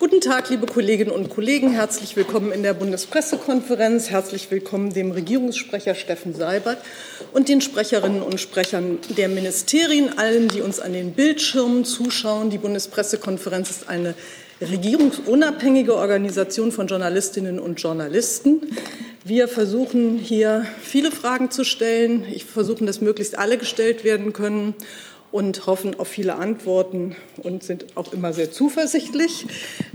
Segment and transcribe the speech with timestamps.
[0.00, 1.72] Guten Tag, liebe Kolleginnen und Kollegen.
[1.72, 4.08] Herzlich willkommen in der Bundespressekonferenz.
[4.08, 6.78] Herzlich willkommen dem Regierungssprecher Steffen Seibert
[7.34, 12.48] und den Sprecherinnen und Sprechern der Ministerien, allen, die uns an den Bildschirmen zuschauen.
[12.48, 14.14] Die Bundespressekonferenz ist eine
[14.62, 18.74] regierungsunabhängige Organisation von Journalistinnen und Journalisten.
[19.22, 22.24] Wir versuchen hier viele Fragen zu stellen.
[22.32, 24.74] Ich versuche, dass möglichst alle gestellt werden können
[25.32, 29.46] und hoffen auf viele Antworten und sind auch immer sehr zuversichtlich.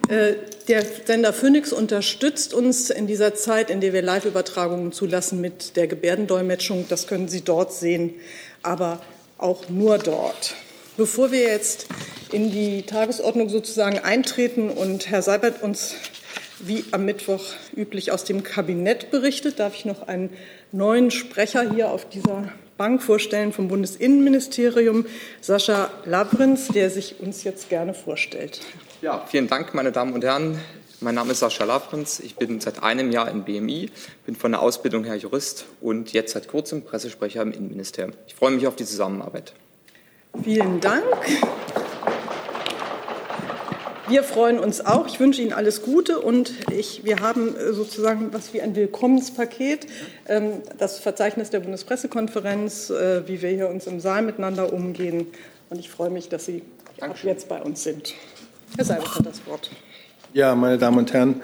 [0.08, 0.36] Äh,
[0.68, 5.88] der Sender Phoenix unterstützt uns in dieser Zeit, in der wir Live-Übertragungen zulassen mit der
[5.88, 6.86] Gebärdendolmetschung.
[6.90, 8.14] Das können Sie dort sehen,
[8.64, 9.02] aber
[9.38, 10.56] auch nur dort.
[10.98, 11.88] Bevor wir jetzt
[12.32, 15.96] in die Tagesordnung sozusagen eintreten und Herr Seibert uns
[16.60, 17.44] wie am Mittwoch
[17.76, 20.30] üblich aus dem Kabinett berichtet, darf ich noch einen
[20.72, 25.06] neuen Sprecher hier auf dieser Bank vorstellen vom Bundesinnenministerium,
[25.42, 28.60] Sascha Labrinz, der sich uns jetzt gerne vorstellt.
[29.02, 30.60] Ja, vielen Dank, meine Damen und Herren.
[31.02, 32.20] Mein Name ist Sascha Labrinz.
[32.20, 33.92] Ich bin seit einem Jahr im BMI,
[34.26, 38.14] bin von der Ausbildung her Jurist und jetzt seit kurzem Pressesprecher im Innenministerium.
[38.28, 39.54] Ich freue mich auf die Zusammenarbeit.
[40.44, 41.04] Vielen Dank.
[44.08, 45.08] Wir freuen uns auch.
[45.08, 49.88] Ich wünsche Ihnen alles Gute und ich, wir haben äh, sozusagen was wie ein Willkommenspaket.
[50.28, 55.26] Ähm, das Verzeichnis der Bundespressekonferenz, äh, wie wir hier uns im Saal miteinander umgehen.
[55.72, 56.62] Und ich freue mich, dass Sie
[57.02, 58.14] auch jetzt bei uns sind.
[58.76, 59.72] Herr Seibert hat das Wort.
[60.34, 61.42] Ja, meine Damen und Herren,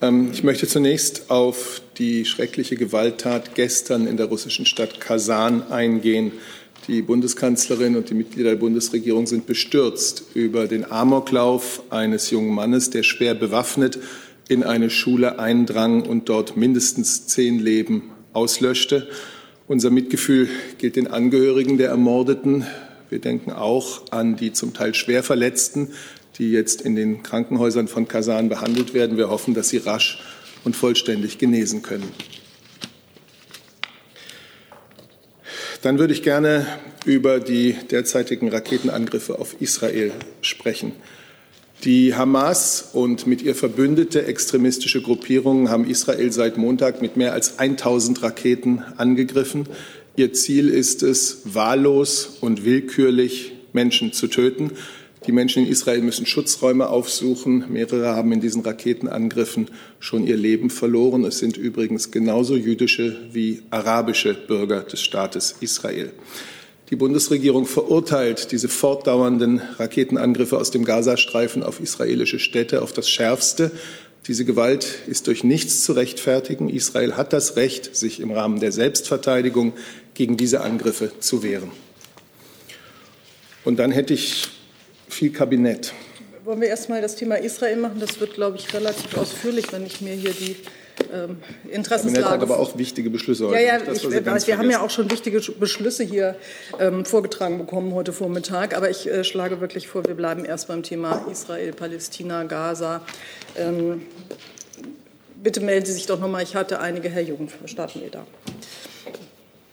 [0.00, 6.32] ähm, ich möchte zunächst auf die schreckliche Gewalttat gestern in der russischen Stadt Kasan eingehen.
[6.88, 12.90] Die Bundeskanzlerin und die Mitglieder der Bundesregierung sind bestürzt über den Amoklauf eines jungen Mannes,
[12.90, 14.00] der schwer bewaffnet
[14.48, 19.06] in eine Schule eindrang und dort mindestens zehn Leben auslöschte.
[19.68, 22.66] Unser Mitgefühl gilt den Angehörigen der Ermordeten.
[23.10, 25.90] Wir denken auch an die zum Teil schwer Verletzten,
[26.38, 29.16] die jetzt in den Krankenhäusern von Kasan behandelt werden.
[29.16, 30.20] Wir hoffen, dass sie rasch
[30.64, 32.08] und vollständig genesen können.
[35.82, 36.64] Dann würde ich gerne
[37.04, 40.92] über die derzeitigen Raketenangriffe auf Israel sprechen.
[41.82, 47.58] Die Hamas und mit ihr verbündete extremistische Gruppierungen haben Israel seit Montag mit mehr als
[47.58, 49.66] 1000 Raketen angegriffen.
[50.14, 54.70] Ihr Ziel ist es, wahllos und willkürlich Menschen zu töten.
[55.26, 57.66] Die Menschen in Israel müssen Schutzräume aufsuchen.
[57.68, 61.24] Mehrere haben in diesen Raketenangriffen schon ihr Leben verloren.
[61.24, 66.12] Es sind übrigens genauso jüdische wie arabische Bürger des Staates Israel.
[66.90, 73.70] Die Bundesregierung verurteilt diese fortdauernden Raketenangriffe aus dem Gazastreifen auf israelische Städte auf das Schärfste.
[74.26, 76.68] Diese Gewalt ist durch nichts zu rechtfertigen.
[76.68, 79.72] Israel hat das Recht, sich im Rahmen der Selbstverteidigung
[80.14, 81.70] gegen diese Angriffe zu wehren.
[83.64, 84.48] Und dann hätte ich
[85.12, 85.92] viel Kabinett.
[86.44, 88.00] Wollen wir erst mal das Thema Israel machen?
[88.00, 90.56] Das wird, glaube ich, relativ ausführlich, wenn ich mir hier die
[91.12, 91.36] ähm,
[91.70, 92.24] Interessenslage.
[92.24, 93.56] Kabinett hat aber auch wichtige Beschlüsse heute.
[93.56, 96.36] Ja, ja, das, ich, wir, wir haben ja auch schon wichtige Beschlüsse hier
[96.80, 98.76] ähm, vorgetragen bekommen heute Vormittag.
[98.76, 103.02] Aber ich äh, schlage wirklich vor, wir bleiben erst beim Thema Israel, Palästina, Gaza.
[103.56, 104.02] Ähm,
[105.42, 106.42] bitte melden Sie sich doch nochmal.
[106.42, 107.08] Ich hatte einige.
[107.08, 108.26] Herr Jung, starten wir da.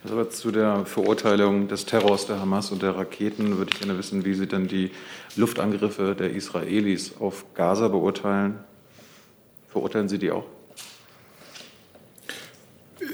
[0.04, 4.24] Also zu der Verurteilung des Terrors der Hamas und der Raketen würde ich gerne wissen,
[4.24, 4.92] wie Sie denn die
[5.36, 8.60] Luftangriffe der Israelis auf Gaza beurteilen.
[9.68, 10.46] Verurteilen Sie die auch?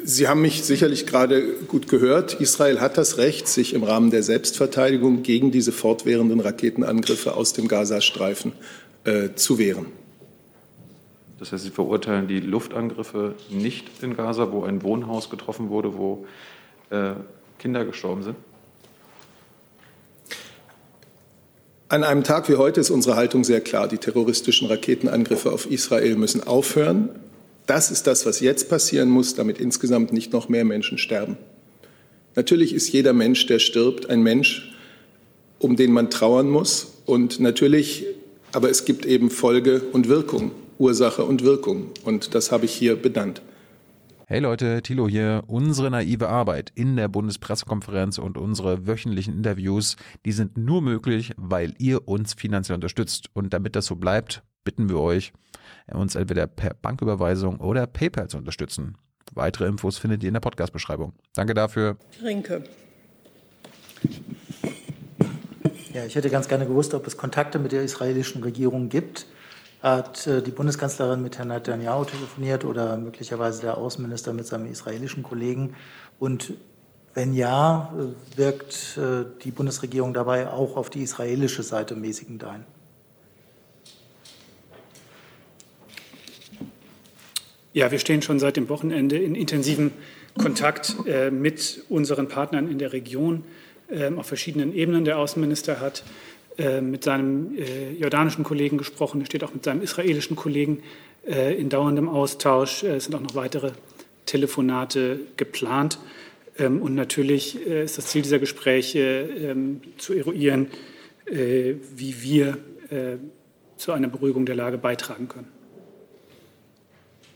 [0.03, 2.39] Sie haben mich sicherlich gerade gut gehört.
[2.39, 7.67] Israel hat das Recht, sich im Rahmen der Selbstverteidigung gegen diese fortwährenden Raketenangriffe aus dem
[7.67, 8.51] Gazastreifen
[9.05, 9.87] äh, zu wehren.
[11.39, 16.25] Das heißt, Sie verurteilen die Luftangriffe nicht in Gaza, wo ein Wohnhaus getroffen wurde, wo
[16.89, 17.13] äh,
[17.59, 18.35] Kinder gestorben sind?
[21.87, 23.87] An einem Tag wie heute ist unsere Haltung sehr klar.
[23.87, 27.09] Die terroristischen Raketenangriffe auf Israel müssen aufhören.
[27.67, 31.37] Das ist das, was jetzt passieren muss, damit insgesamt nicht noch mehr Menschen sterben.
[32.35, 34.75] Natürlich ist jeder Mensch, der stirbt, ein Mensch,
[35.59, 36.87] um den man trauern muss.
[37.05, 38.05] Und natürlich,
[38.51, 41.91] aber es gibt eben Folge und Wirkung, Ursache und Wirkung.
[42.03, 43.41] Und das habe ich hier benannt.
[44.27, 45.43] Hey Leute, Thilo hier.
[45.45, 51.75] Unsere naive Arbeit in der Bundespressekonferenz und unsere wöchentlichen Interviews, die sind nur möglich, weil
[51.77, 53.29] ihr uns finanziell unterstützt.
[53.33, 55.31] Und damit das so bleibt, bitten wir euch,
[55.93, 58.97] uns entweder per Banküberweisung oder PayPal zu unterstützen.
[59.35, 61.13] Weitere Infos findet ihr in der Podcast-Beschreibung.
[61.35, 61.97] Danke dafür.
[62.23, 62.63] Rinke.
[65.93, 69.27] Ja, ich hätte ganz gerne gewusst, ob es Kontakte mit der israelischen Regierung gibt
[69.85, 75.21] hat äh, die Bundeskanzlerin mit Herrn Netanyahu telefoniert oder möglicherweise der Außenminister mit seinem israelischen
[75.21, 75.75] Kollegen?
[76.19, 76.53] Und
[77.13, 82.65] wenn ja, äh, wirkt äh, die Bundesregierung dabei auch auf die israelische Seite mäßigend ein?
[87.73, 89.91] Ja, wir stehen schon seit dem Wochenende in intensivem
[90.37, 90.95] Kontakt
[91.31, 93.43] mit unseren Partnern in der Region
[93.87, 95.05] äh, auf verschiedenen Ebenen.
[95.05, 96.03] Der Außenminister hat
[96.57, 100.83] mit seinem äh, jordanischen Kollegen gesprochen, er steht auch mit seinem israelischen Kollegen
[101.27, 102.83] äh, in dauerndem Austausch.
[102.83, 103.71] Es sind auch noch weitere
[104.25, 105.99] Telefonate geplant.
[106.57, 110.67] Ähm, und natürlich ist das Ziel dieser Gespräche ähm, zu eruieren,
[111.27, 112.59] wie wir
[113.77, 115.47] zu einer Beruhigung der Lage beitragen können.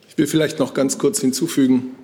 [0.08, 1.96] Ich will vielleicht noch ganz kurz hinzufügen,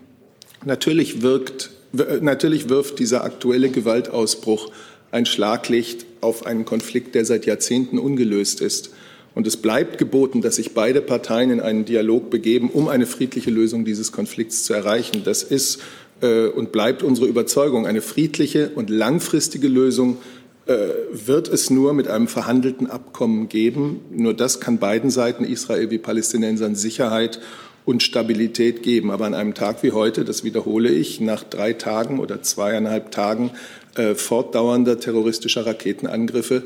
[0.66, 4.72] natürlich, wirkt, natürlich wirft dieser aktuelle Gewaltausbruch
[5.16, 8.92] ein Schlaglicht auf einen Konflikt, der seit Jahrzehnten ungelöst ist.
[9.34, 13.50] Und es bleibt geboten, dass sich beide Parteien in einen Dialog begeben, um eine friedliche
[13.50, 15.22] Lösung dieses Konflikts zu erreichen.
[15.24, 15.80] Das ist
[16.22, 17.88] äh, und bleibt unsere Überzeugung.
[17.88, 20.18] Eine friedliche und langfristige Lösung
[20.66, 20.76] äh,
[21.14, 24.02] wird es nur mit einem verhandelten Abkommen geben.
[24.12, 27.40] Nur das kann beiden Seiten, Israel wie Palästinensern, Sicherheit
[27.86, 29.12] und Stabilität geben.
[29.12, 33.52] Aber an einem Tag wie heute, das wiederhole ich, nach drei Tagen oder zweieinhalb Tagen
[33.96, 36.64] äh, fortdauernder terroristischer Raketenangriffe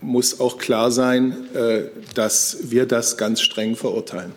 [0.00, 1.84] muss auch klar sein, äh,
[2.14, 4.32] dass wir das ganz streng verurteilen.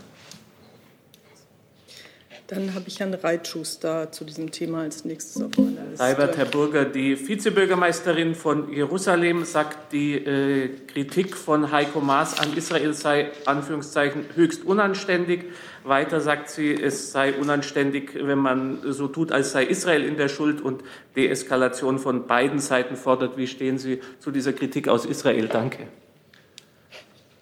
[2.47, 6.01] Dann habe ich Herrn Reitschuster zu diesem Thema als nächstes auf meiner Liste.
[6.01, 12.55] Albert, Herr Bürger, die Vizebürgermeisterin von Jerusalem sagt, die äh, Kritik von Heiko Maas an
[12.55, 15.43] Israel sei Anführungszeichen höchst unanständig.
[15.83, 20.29] Weiter sagt sie, es sei unanständig, wenn man so tut, als sei Israel in der
[20.29, 20.83] Schuld und
[21.17, 23.35] Deeskalation von beiden Seiten fordert.
[23.35, 25.49] Wie stehen Sie zu dieser Kritik aus Israel?
[25.49, 25.87] Danke.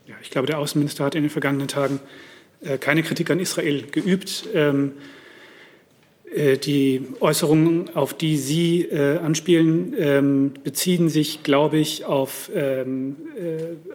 [0.07, 1.99] Ja, ich glaube, der Außenminister hat in den vergangenen Tagen
[2.79, 4.45] keine Kritik an Israel geübt.
[4.53, 4.93] Ähm,
[6.35, 13.15] äh, die Äußerungen, auf die Sie äh, anspielen, ähm, beziehen sich, glaube ich, auf ähm,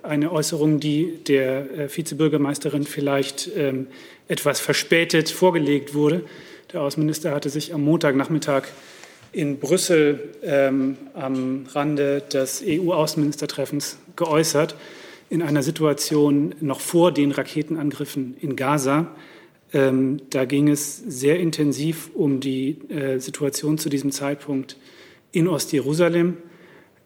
[0.02, 3.50] eine Äußerung, die der Vizebürgermeisterin vielleicht
[4.28, 6.22] etwas verspätet vorgelegt wurde.
[6.72, 8.64] Der Außenminister hatte sich am Montagnachmittag
[9.32, 10.30] in Brüssel
[11.14, 14.74] am Rande des EU-Außenministertreffens geäußert
[15.30, 19.14] in einer Situation noch vor den Raketenangriffen in Gaza.
[19.72, 24.76] Ähm, da ging es sehr intensiv um die äh, Situation zu diesem Zeitpunkt
[25.30, 26.36] in Ostjerusalem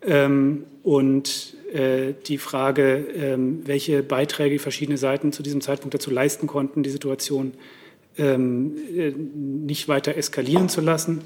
[0.01, 6.47] ähm, und äh, die Frage, ähm, welche Beiträge verschiedene Seiten zu diesem Zeitpunkt dazu leisten
[6.47, 7.53] konnten, die Situation
[8.17, 11.21] ähm, äh, nicht weiter eskalieren zu lassen.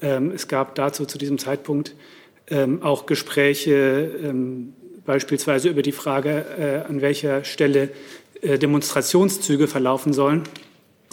[0.00, 1.94] Ähm, es gab dazu zu diesem Zeitpunkt
[2.48, 4.32] ähm, auch Gespräche
[5.04, 7.90] beispielsweise über die Frage, äh, an welcher Stelle
[8.40, 10.42] äh, Demonstrationszüge verlaufen sollen.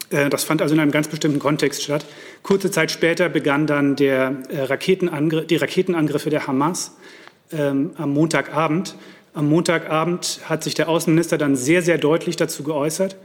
[0.09, 2.05] Äh, das fand also in einem ganz bestimmten Kontext statt.
[2.43, 6.97] Kurze Zeit später begann dann der, Raketenangr die Raketenangriffe der Hamas
[7.51, 8.95] ähm, am Montagabend.
[9.33, 13.15] Am Montagabend hat sich der Außenminister dann sehr, sehr deutlich dazu geäußert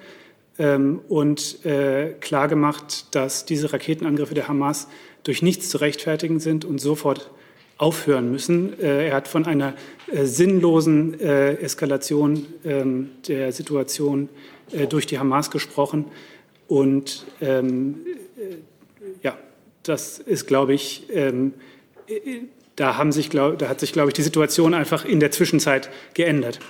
[0.59, 4.89] ähm, und äh, klargemacht, dass diese Raketenangriffe der Hamas
[5.23, 7.31] durch nichts zu rechtfertigen sind und sofort
[7.79, 8.79] aufhören müssen.
[8.81, 9.75] Äh, er hat von einer
[10.11, 14.29] äh, sinnlosen äh, Eskalation ähm, der Situation
[14.89, 16.07] durch die Hamas gesprochen.
[16.69, 17.97] Und ähm,
[19.23, 19.37] ja,
[19.83, 21.53] das ist, glaube ich, ähm,
[22.77, 25.91] da, haben sich, glaub, da hat sich, glaube ich, die Situation einfach in der Zwischenzeit
[26.15, 26.61] geändert.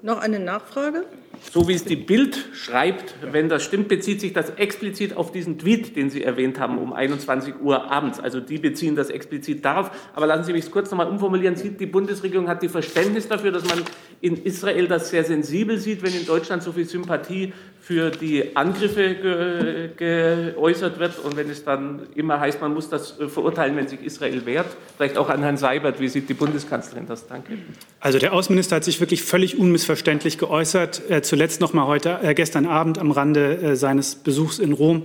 [0.00, 1.04] Noch eine Nachfrage?
[1.50, 5.58] So wie es die Bild schreibt, wenn das stimmt, bezieht sich das explizit auf diesen
[5.58, 8.20] Tweet, den Sie erwähnt haben, um 21 Uhr abends.
[8.20, 9.90] Also die beziehen das explizit darauf.
[10.14, 11.54] Aber lassen Sie mich kurz nochmal umformulieren.
[11.78, 13.82] Die Bundesregierung hat die Verständnis dafür, dass man
[14.20, 17.52] in Israel das sehr sensibel sieht, wenn in Deutschland so viel Sympathie
[17.82, 23.18] für die Angriffe ge geäußert wird und wenn es dann immer heißt, man muss das
[23.18, 24.68] äh, verurteilen, wenn sich Israel wehrt.
[24.96, 27.26] Vielleicht auch an Herrn Seibert, wie sieht die Bundeskanzlerin das?
[27.26, 27.58] Danke.
[27.98, 31.10] Also der Außenminister hat sich wirklich völlig unmissverständlich geäußert.
[31.10, 35.04] Äh, zuletzt noch mal heute, äh, gestern Abend am Rande äh, seines Besuchs in Rom.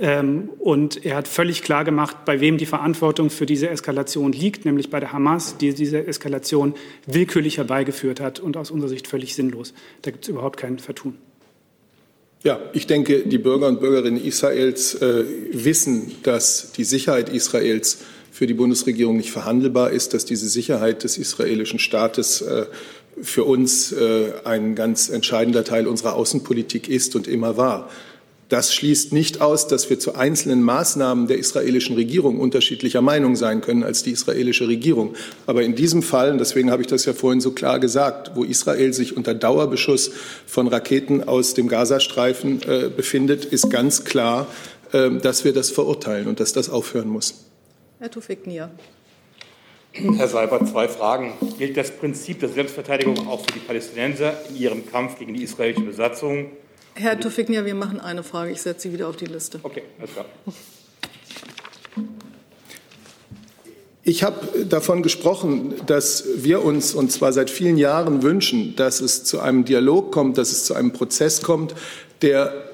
[0.00, 4.64] Ähm, und er hat völlig klar gemacht, bei wem die Verantwortung für diese Eskalation liegt,
[4.64, 6.74] nämlich bei der Hamas, die diese Eskalation
[7.06, 9.72] willkürlich herbeigeführt hat und aus unserer Sicht völlig sinnlos.
[10.02, 11.14] Da gibt es überhaupt kein Vertun.
[12.42, 17.98] Ja, ich denke, die Bürger und Bürgerinnen Israels äh, wissen, dass die Sicherheit Israels
[18.32, 22.66] für die Bundesregierung nicht verhandelbar ist, dass diese Sicherheit des israelischen Staates äh,
[23.22, 27.88] für uns äh, ein ganz entscheidender Teil unserer Außenpolitik ist und immer war.
[28.48, 33.60] Das schließt nicht aus, dass wir zu einzelnen Maßnahmen der israelischen Regierung unterschiedlicher Meinung sein
[33.60, 35.14] können als die israelische Regierung.
[35.46, 38.44] Aber in diesem Fall, und deswegen habe ich das ja vorhin so klar gesagt, wo
[38.44, 40.12] Israel sich unter Dauerbeschuss
[40.46, 44.46] von Raketen aus dem Gazastreifen äh, befindet, ist ganz klar,
[44.92, 47.44] äh, dass wir das verurteilen und dass das aufhören muss.
[47.98, 48.70] Herr Tufik Nia.
[50.16, 51.32] Herr Seibert, zwei Fragen.
[51.58, 55.82] Gilt das Prinzip der Selbstverteidigung auch für die Palästinenser in ihrem Kampf gegen die israelische
[55.82, 56.50] Besatzung?
[56.94, 58.52] Herr Tofiknia, wir machen eine Frage.
[58.52, 59.60] Ich setze Sie wieder auf die Liste.
[59.62, 60.26] Okay, alles klar.
[64.04, 69.24] Ich habe davon gesprochen, dass wir uns, und zwar seit vielen Jahren, wünschen, dass es
[69.24, 71.74] zu einem Dialog kommt, dass es zu einem Prozess kommt,
[72.22, 72.67] der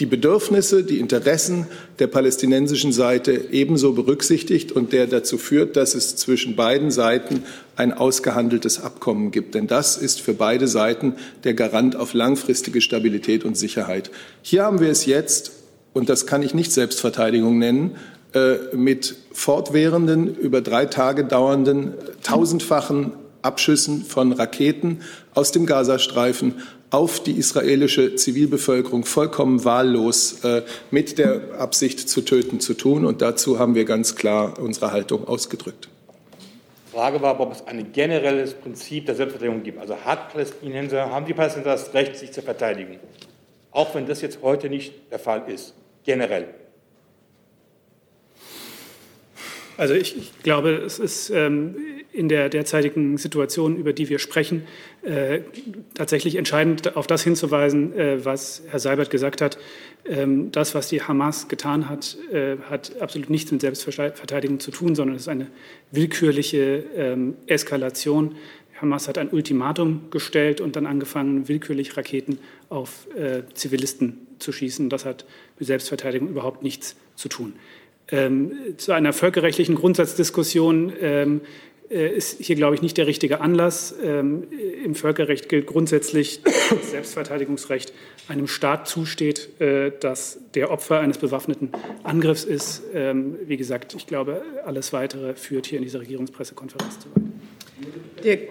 [0.00, 1.66] die Bedürfnisse, die Interessen
[1.98, 7.44] der palästinensischen Seite ebenso berücksichtigt und der dazu führt, dass es zwischen beiden Seiten
[7.76, 9.54] ein ausgehandeltes Abkommen gibt.
[9.54, 11.14] Denn das ist für beide Seiten
[11.44, 14.10] der Garant auf langfristige Stabilität und Sicherheit.
[14.40, 15.52] Hier haben wir es jetzt,
[15.92, 17.96] und das kann ich nicht Selbstverteidigung nennen,
[18.32, 21.92] äh, mit fortwährenden, über drei Tage dauernden,
[22.22, 25.00] tausendfachen Abschüssen von Raketen
[25.34, 26.54] aus dem Gazastreifen
[26.90, 33.04] auf die israelische Zivilbevölkerung vollkommen wahllos äh, mit der Absicht zu töten zu tun.
[33.04, 35.88] Und dazu haben wir ganz klar unsere Haltung ausgedrückt.
[36.88, 39.78] Die Frage war, ob es ein generelles Prinzip der Selbstverteidigung gibt.
[39.78, 42.98] Also hat Palästinenser, haben die Palästinenser das Recht, sich zu verteidigen?
[43.70, 46.48] Auch wenn das jetzt heute nicht der Fall ist, generell.
[49.80, 51.74] Also ich, ich glaube, es ist ähm,
[52.12, 54.64] in der derzeitigen Situation, über die wir sprechen,
[55.00, 55.40] äh,
[55.94, 59.56] tatsächlich entscheidend auf das hinzuweisen, äh, was Herr Seibert gesagt hat.
[60.04, 64.94] Ähm, das, was die Hamas getan hat, äh, hat absolut nichts mit Selbstverteidigung zu tun,
[64.94, 65.46] sondern es ist eine
[65.92, 68.34] willkürliche ähm, Eskalation.
[68.82, 74.90] Hamas hat ein Ultimatum gestellt und dann angefangen, willkürlich Raketen auf äh, Zivilisten zu schießen.
[74.90, 75.24] Das hat
[75.58, 77.54] mit Selbstverteidigung überhaupt nichts zu tun.
[78.12, 81.40] Ähm, zu einer völkerrechtlichen Grundsatzdiskussion ähm,
[81.90, 83.94] äh, ist hier, glaube ich, nicht der richtige Anlass.
[84.02, 84.44] Ähm,
[84.84, 87.92] Im Völkerrecht gilt grundsätzlich, dass Selbstverteidigungsrecht
[88.28, 91.70] einem Staat zusteht, äh, das der Opfer eines bewaffneten
[92.04, 92.82] Angriffs ist.
[92.94, 98.48] Ähm, wie gesagt, ich glaube, alles Weitere führt hier in dieser Regierungspressekonferenz zu weit.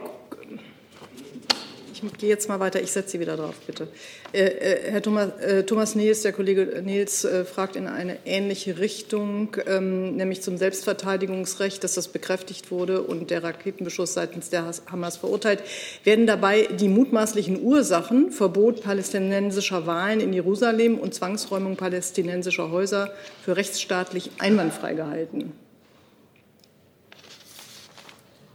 [2.02, 2.82] Ich gehe jetzt mal weiter.
[2.82, 3.88] Ich setze Sie wieder drauf, bitte.
[4.32, 8.80] Äh, äh, Herr Thomas, äh, Thomas Nils, der Kollege Nils, äh, fragt in eine ähnliche
[8.80, 15.18] Richtung, ähm, nämlich zum Selbstverteidigungsrecht, dass das bekräftigt wurde und der Raketenbeschuss seitens der Hamas
[15.18, 15.62] verurteilt.
[16.06, 23.12] Werden dabei die mutmaßlichen Ursachen, Verbot palästinensischer Wahlen in Jerusalem und Zwangsräumung palästinensischer Häuser
[23.44, 25.52] für rechtsstaatlich einwandfrei gehalten?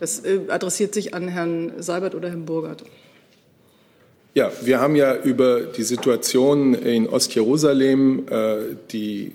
[0.01, 2.85] Das äh, adressiert sich an Herrn Seibert oder Herrn Burgert.
[4.37, 8.57] Ja, wir haben ja über die Situation in Ostjerusalem, äh,
[8.91, 9.31] die,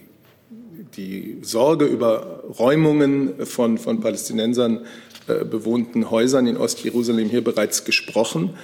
[0.97, 4.85] die Sorge über Räumungen von, von Palästinensern
[5.27, 8.55] äh, bewohnten Häusern in Ostjerusalem hier bereits gesprochen.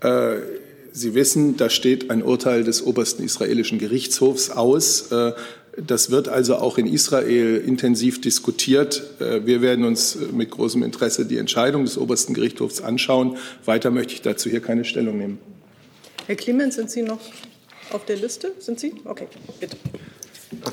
[0.00, 0.36] Äh,
[0.92, 5.10] Sie wissen, da steht ein Urteil des obersten israelischen Gerichtshofs aus.
[5.10, 5.32] Äh,
[5.76, 9.02] das wird also auch in Israel intensiv diskutiert.
[9.18, 13.38] Äh, wir werden uns mit großem Interesse die Entscheidung des obersten Gerichtshofs anschauen.
[13.64, 15.38] Weiter möchte ich dazu hier keine Stellung nehmen.
[16.30, 17.18] Herr Clemens, sind Sie noch
[17.92, 18.52] auf der Liste?
[18.60, 18.94] Sind Sie?
[19.04, 19.26] Okay,
[19.58, 19.76] bitte.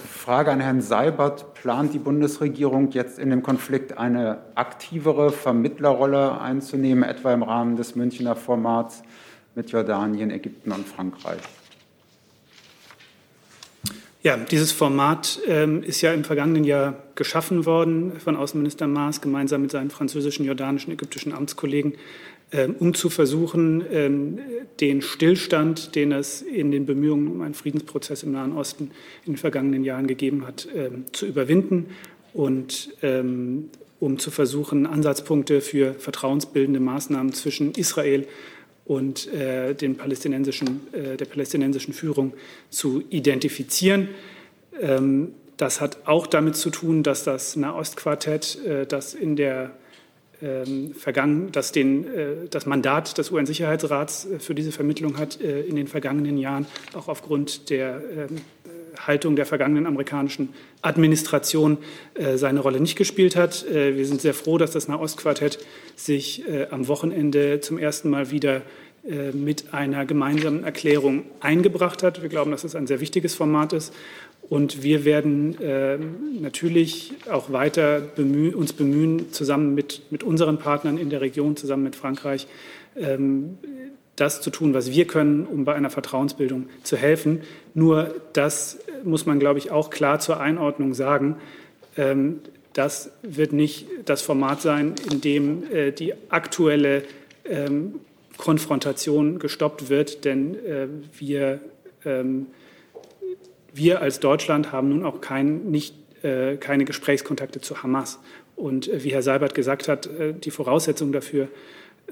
[0.07, 1.55] Frage an Herrn Seibert.
[1.55, 7.95] Plant die Bundesregierung jetzt in dem Konflikt eine aktivere Vermittlerrolle einzunehmen, etwa im Rahmen des
[7.95, 9.01] Münchner Formats
[9.55, 11.41] mit Jordanien, Ägypten und Frankreich?
[14.21, 19.63] Ja, dieses Format ähm, ist ja im vergangenen Jahr geschaffen worden von Außenminister Maas gemeinsam
[19.63, 21.95] mit seinen französischen, jordanischen, ägyptischen Amtskollegen.
[22.50, 24.39] Ähm, um zu versuchen, ähm,
[24.80, 28.92] den Stillstand, den es in den Bemühungen um einen Friedensprozess im Nahen Osten
[29.25, 31.88] in den vergangenen Jahren gegeben hat, ähm, zu überwinden
[32.34, 32.92] und
[34.00, 38.27] um zu versuchen, Ansatzpunkte für vertrauensbildende Maßnahmen zwischen Israel
[38.86, 42.34] und äh, den palästinensischen, äh, der palästinensischen Führung
[42.70, 44.10] zu identifizieren.
[45.58, 49.72] das hat auch damit zu tun, dass das Nahostquartett, äh, das in der
[50.94, 55.75] vergangen, das den, äh, das Mandat des UN-Sicherheitsrats äh, für diese Vermittlung hat äh, in
[55.75, 58.38] den vergangenen Jahren, auch aufgrund der ähm,
[59.00, 60.50] Haltung der vergangenen amerikanischen
[60.82, 61.77] Administration
[62.36, 63.63] seine Rolle nicht gespielt hat.
[63.70, 65.60] Wir sind sehr froh, dass das Nahostquartett
[65.96, 68.63] sich am Wochenende zum ersten Mal wieder
[69.33, 72.21] mit einer gemeinsamen Erklärung eingebracht hat.
[72.21, 73.93] Wir glauben, dass es ein sehr wichtiges Format ist
[74.49, 75.97] und wir werden äh,
[76.39, 81.95] natürlich auch weiter uns bemühen, zusammen mit, mit unseren Partnern in der Region, zusammen mit
[81.95, 82.47] Frankreich,
[82.95, 83.57] ähm,
[84.15, 87.41] das zu tun, was wir können, um bei einer Vertrauensbildung zu helfen.
[87.73, 91.35] Nur das muss man, glaube ich, auch klar zur Einordnung sagen.
[91.97, 92.39] Ähm,
[92.71, 97.03] das wird nicht das Format sein, in dem äh, die aktuelle
[97.43, 97.95] ähm,
[98.38, 101.60] Konfrontation gestoppt wird, denn äh, wir
[102.06, 102.48] ähm,
[103.77, 108.20] wir als Deutschland haben nun auch kein, nicht, äh, keine Gesprächskontakte zu Hamas.
[108.56, 111.48] Und äh, wie Herr Seibert gesagt hat, äh, die Voraussetzung dafür,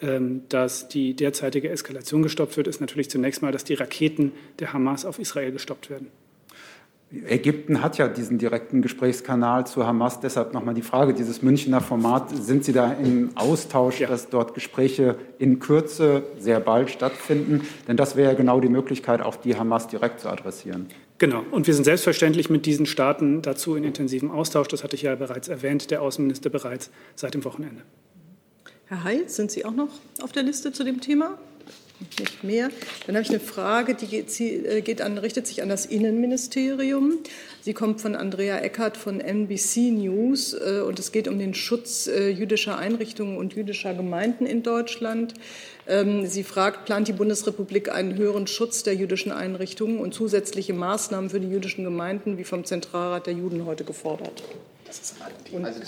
[0.01, 4.74] ähm, dass die derzeitige Eskalation gestoppt wird, ist natürlich zunächst mal, dass die Raketen der
[4.74, 6.08] Hamas auf Israel gestoppt werden.
[7.12, 10.19] Ägypten hat ja diesen direkten Gesprächskanal zu Hamas.
[10.19, 14.07] Deshalb nochmal die Frage, dieses Münchner Format, sind Sie da im Austausch, ja.
[14.07, 17.62] dass dort Gespräche in Kürze sehr bald stattfinden?
[17.88, 20.88] Denn das wäre ja genau die Möglichkeit, auch die Hamas direkt zu adressieren.
[21.17, 21.43] Genau.
[21.51, 24.67] Und wir sind selbstverständlich mit diesen Staaten dazu in intensivem Austausch.
[24.67, 27.83] Das hatte ich ja bereits erwähnt, der Außenminister bereits seit dem Wochenende.
[28.88, 29.89] Herr Heil, sind Sie auch noch
[30.21, 31.38] auf der Liste zu dem Thema?
[32.19, 32.69] Nicht mehr.
[33.07, 37.19] Dann habe ich eine Frage, die geht, äh, geht an, richtet sich an das Innenministerium.
[37.61, 42.07] Sie kommt von Andrea Eckert von NBC News äh, und es geht um den Schutz
[42.07, 45.35] äh, jüdischer Einrichtungen und jüdischer Gemeinden in Deutschland.
[45.87, 51.29] Ähm, sie fragt, plant die Bundesrepublik einen höheren Schutz der jüdischen Einrichtungen und zusätzliche Maßnahmen
[51.29, 54.43] für die jüdischen Gemeinden, wie vom Zentralrat der Juden heute gefordert?
[55.51, 55.79] Und also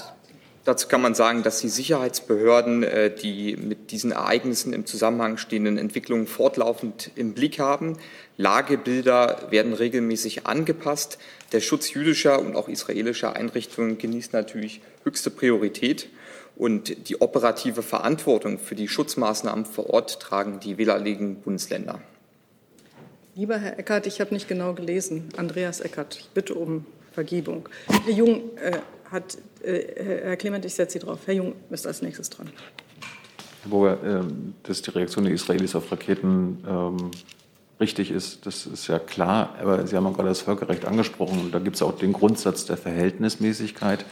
[0.68, 5.78] Dazu kann man sagen, dass die Sicherheitsbehörden äh, die mit diesen Ereignissen im Zusammenhang stehenden
[5.78, 7.98] Entwicklungen fortlaufend im Blick haben.
[8.36, 11.20] Lagebilder werden regelmäßig angepasst.
[11.54, 16.10] Der Schutz jüdischer und auch israelischer Einrichtungen genießt natürlich höchste Priorität.
[16.58, 22.02] Und die operative Verantwortung für die Schutzmaßnahmen vor Ort tragen die wählerlegen Bundesländer.
[23.36, 25.30] Lieber Herr Eckert, ich habe nicht genau gelesen.
[25.38, 27.68] Andreas Eckert, ich bitte um Vergebung.
[28.06, 28.80] Herr Jung äh,
[29.12, 31.20] hat, äh, Herr Clement, ich setze Sie drauf.
[31.26, 32.50] Herr Jung ist als nächstes dran.
[33.64, 34.24] Herr Burger, äh,
[34.64, 37.12] dass die Reaktion der Israelis auf Raketen ähm,
[37.80, 39.56] richtig ist, das ist ja klar.
[39.62, 41.40] Aber Sie haben auch gerade das Völkerrecht angesprochen.
[41.40, 44.06] Und da gibt es auch den Grundsatz der Verhältnismäßigkeit.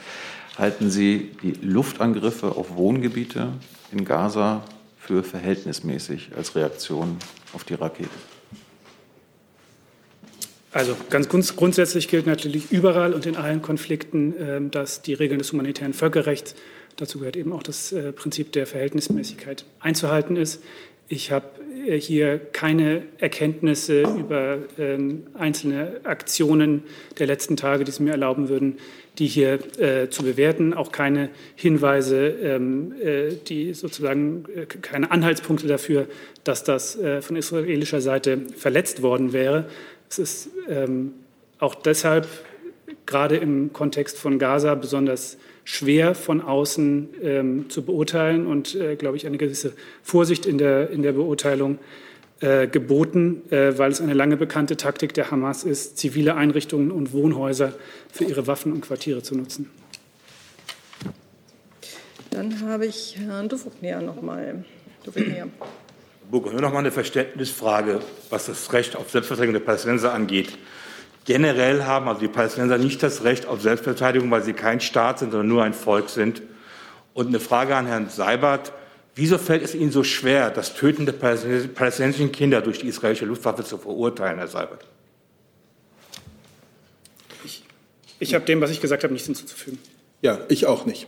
[0.58, 3.50] Halten Sie die Luftangriffe auf Wohngebiete
[3.92, 4.64] in Gaza
[4.98, 7.18] für verhältnismäßig als Reaktion
[7.54, 8.35] auf die Raketen?
[10.76, 15.54] Also ganz grundsätzlich gilt natürlich überall und in allen Konflikten, ähm, dass die Regeln des
[15.54, 16.54] humanitären Völkerrechts,
[16.98, 20.62] dazu gehört eben auch das äh, Prinzip der Verhältnismäßigkeit, einzuhalten ist.
[21.08, 21.46] Ich habe
[21.88, 26.84] äh, hier keine Erkenntnisse über ähm, einzelne Aktionen
[27.20, 28.78] der letzten Tage, die es mir erlauben würden,
[29.18, 32.94] die hier äh, zu bewerten, auch keine Hinweise, ähm,
[33.48, 34.44] die sozusagen
[34.82, 36.08] keine Anhaltspunkte dafür,
[36.44, 39.68] dass das von israelischer Seite verletzt worden wäre.
[40.18, 41.14] Es ist ähm,
[41.60, 42.26] auch deshalb
[43.06, 49.18] gerade im Kontext von Gaza besonders schwer von außen ähm, zu beurteilen und, äh, glaube
[49.18, 49.74] ich, eine gewisse
[50.04, 51.80] Vorsicht in der, in der Beurteilung
[52.40, 57.12] äh, geboten, äh, weil es eine lange bekannte Taktik der Hamas ist, zivile Einrichtungen und
[57.12, 57.74] Wohnhäuser
[58.10, 59.70] für ihre Waffen und Quartiere zu nutzen.
[62.30, 64.64] Dann habe ich Herrn Dufuknea noch mal.
[65.04, 65.48] Dufuknea.
[66.30, 70.58] Burger, nur noch mal eine Verständnisfrage, was das Recht auf Selbstverteidigung der Palästinenser angeht.
[71.26, 75.32] Generell haben also die Palästinenser nicht das Recht auf Selbstverteidigung, weil sie kein Staat sind,
[75.32, 76.42] sondern nur ein Volk sind.
[77.14, 78.74] Und eine Frage an Herrn Seibert.
[79.16, 83.64] Wieso fällt es Ihnen so schwer, das Töten der palästinensischen Kinder durch die israelische Luftwaffe
[83.64, 84.86] zu verurteilen, Herr Seibert?
[87.46, 87.64] Ich,
[88.20, 89.80] ich habe dem, was ich gesagt habe, nichts hinzuzufügen.
[90.22, 91.08] Ja, ich auch nicht.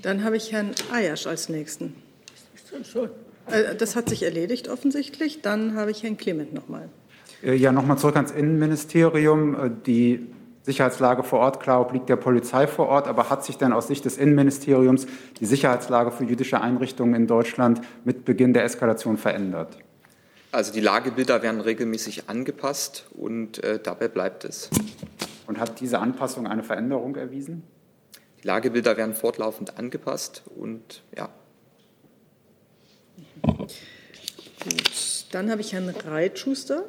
[0.00, 1.94] Dann habe ich Herrn Ayasch als Nächsten.
[2.90, 3.10] Schon.
[3.50, 5.42] Äh, das hat sich erledigt offensichtlich.
[5.42, 6.88] Dann habe ich Herrn Clement noch mal.
[7.42, 9.54] Äh, ja, noch mal zurück ans Innenministerium.
[9.54, 10.26] Äh, die
[10.62, 13.06] Sicherheitslage vor Ort, klar, obliegt der Polizei vor Ort.
[13.06, 15.06] Aber hat sich denn aus Sicht des Innenministeriums
[15.38, 19.78] die Sicherheitslage für jüdische Einrichtungen in Deutschland mit Beginn der Eskalation verändert?
[20.52, 24.70] Also die Lagebilder werden regelmäßig angepasst und äh, dabei bleibt es.
[25.46, 27.64] Und hat diese Anpassung eine Veränderung erwiesen?
[28.42, 31.28] Die Lagebilder werden fortlaufend angepasst und ja,
[33.46, 36.84] Gut, dann habe ich Herrn Reitschuster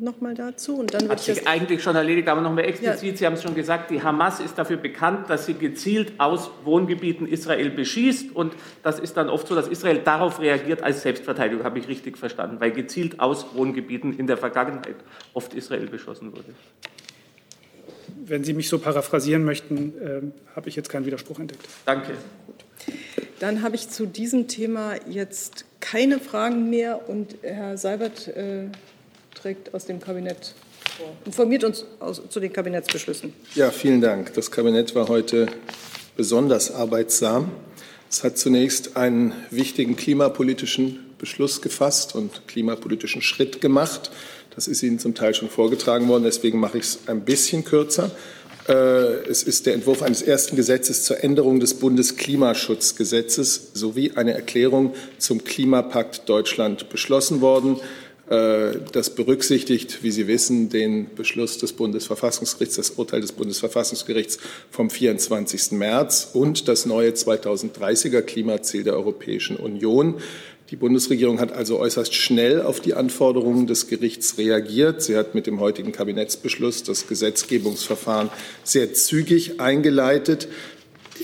[0.00, 0.76] noch mal dazu.
[0.76, 3.12] Und dann Hat sich eigentlich schon erledigt, aber noch mal explizit.
[3.12, 3.16] Ja.
[3.16, 7.26] Sie haben es schon gesagt, die Hamas ist dafür bekannt, dass sie gezielt aus Wohngebieten
[7.26, 8.34] Israel beschießt.
[8.34, 12.16] Und das ist dann oft so, dass Israel darauf reagiert als Selbstverteidigung, habe ich richtig
[12.18, 14.96] verstanden, weil gezielt aus Wohngebieten in der Vergangenheit
[15.34, 16.54] oft Israel beschossen wurde.
[18.24, 20.20] Wenn Sie mich so paraphrasieren möchten, äh,
[20.56, 21.66] habe ich jetzt keinen Widerspruch entdeckt.
[21.84, 22.12] Danke.
[23.40, 28.66] Dann habe ich zu diesem Thema jetzt keine Fragen mehr und Herr Seibert äh,
[29.34, 30.54] trägt aus dem Kabinett
[30.98, 33.32] vor, informiert uns aus, zu den Kabinettsbeschlüssen.
[33.54, 34.34] Ja, vielen Dank.
[34.34, 35.46] Das Kabinett war heute
[36.18, 37.50] besonders arbeitsam.
[38.10, 44.10] Es hat zunächst einen wichtigen klimapolitischen Beschluss gefasst und klimapolitischen Schritt gemacht.
[44.54, 48.10] Das ist Ihnen zum Teil schon vorgetragen worden, deswegen mache ich es ein bisschen kürzer.
[48.70, 54.94] Äh, es ist der Entwurf eines ersten Gesetzes zur Änderung des Bundesklimaschutzgesetzes sowie eine Erklärung
[55.18, 57.80] zum Klimapakt Deutschland beschlossen worden.
[58.28, 64.38] Äh, das berücksichtigt, wie Sie wissen, den Beschluss des Bundesverfassungsgerichts, das Urteil des Bundesverfassungsgerichts
[64.70, 65.72] vom 24.
[65.72, 70.14] März und das neue 2030er Klimaziel der Europäischen Union.
[70.70, 75.02] Die Bundesregierung hat also äußerst schnell auf die Anforderungen des Gerichts reagiert.
[75.02, 78.30] Sie hat mit dem heutigen Kabinettsbeschluss das Gesetzgebungsverfahren
[78.62, 80.46] sehr zügig eingeleitet.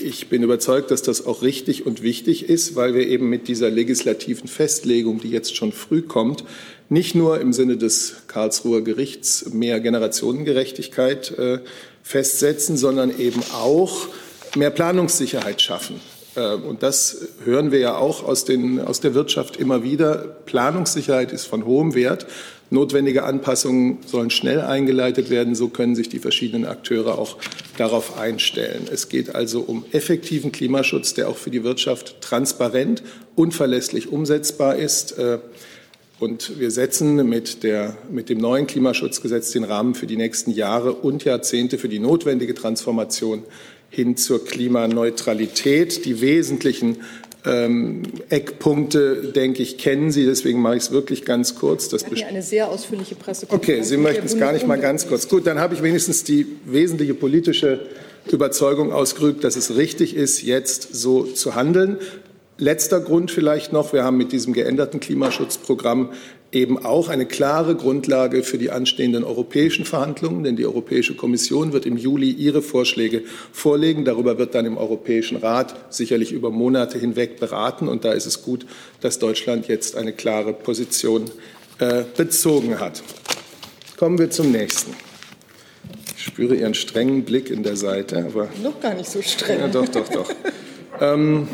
[0.03, 3.69] Ich bin überzeugt, dass das auch richtig und wichtig ist, weil wir eben mit dieser
[3.69, 6.43] legislativen Festlegung, die jetzt schon früh kommt,
[6.89, 11.59] nicht nur im Sinne des Karlsruher Gerichts mehr Generationengerechtigkeit äh,
[12.03, 14.09] festsetzen, sondern eben auch
[14.57, 16.01] mehr Planungssicherheit schaffen.
[16.37, 20.37] Äh, und das hören wir ja auch aus, den, aus der Wirtschaft immer wieder.
[20.45, 22.27] Planungssicherheit ist von hohem Wert.
[22.69, 25.55] Notwendige Anpassungen sollen schnell eingeleitet werden.
[25.55, 27.37] So können sich die verschiedenen Akteure auch
[27.77, 28.87] darauf einstellen.
[28.91, 33.03] Es geht also um effektiven Klimaschutz, der auch für die Wirtschaft transparent
[33.35, 35.17] und verlässlich umsetzbar ist.
[35.17, 35.39] Äh,
[36.19, 40.93] und wir setzen mit, der, mit dem neuen Klimaschutzgesetz den Rahmen für die nächsten Jahre
[40.93, 43.43] und Jahrzehnte für die notwendige Transformation
[43.89, 46.05] hin zur Klimaneutralität.
[46.05, 46.97] Die wesentlichen
[47.45, 50.25] ähm, Eckpunkte, denke ich, kennen Sie.
[50.25, 51.89] Deswegen mache ich es wirklich ganz kurz.
[51.89, 53.79] Das Wir eine sehr ausführliche Pressekonferenz.
[53.79, 55.27] Okay, Sie möchten es gar nicht mal ganz kurz.
[55.27, 57.87] Gut, dann habe ich wenigstens die wesentliche politische
[58.31, 61.97] Überzeugung ausgerückt, dass es richtig ist, jetzt so zu handeln.
[62.57, 63.93] Letzter Grund vielleicht noch.
[63.93, 66.11] Wir haben mit diesem geänderten Klimaschutzprogramm
[66.51, 71.85] eben auch eine klare Grundlage für die anstehenden europäischen Verhandlungen, denn die Europäische Kommission wird
[71.85, 74.05] im Juli ihre Vorschläge vorlegen.
[74.05, 77.87] Darüber wird dann im Europäischen Rat sicherlich über Monate hinweg beraten.
[77.87, 78.65] Und da ist es gut,
[79.01, 81.25] dass Deutschland jetzt eine klare Position
[81.79, 83.03] äh, bezogen hat.
[83.97, 84.93] Kommen wir zum nächsten.
[86.15, 89.59] Ich spüre Ihren strengen Blick in der Seite, aber noch gar nicht so streng.
[89.59, 90.29] Ja, doch, doch, doch.
[91.01, 91.47] ähm,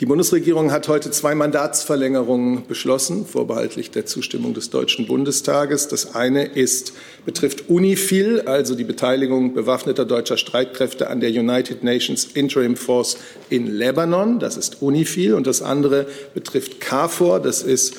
[0.00, 5.88] die Bundesregierung hat heute zwei Mandatsverlängerungen beschlossen, vorbehaltlich der Zustimmung des Deutschen Bundestages.
[5.88, 6.92] Das eine ist,
[7.26, 13.16] betrifft UNIFIL, also die Beteiligung bewaffneter deutscher Streitkräfte an der United Nations Interim Force
[13.50, 14.38] in Lebanon.
[14.38, 15.34] Das ist UNIFIL.
[15.34, 17.40] Und das andere betrifft KFOR.
[17.40, 17.96] Das ist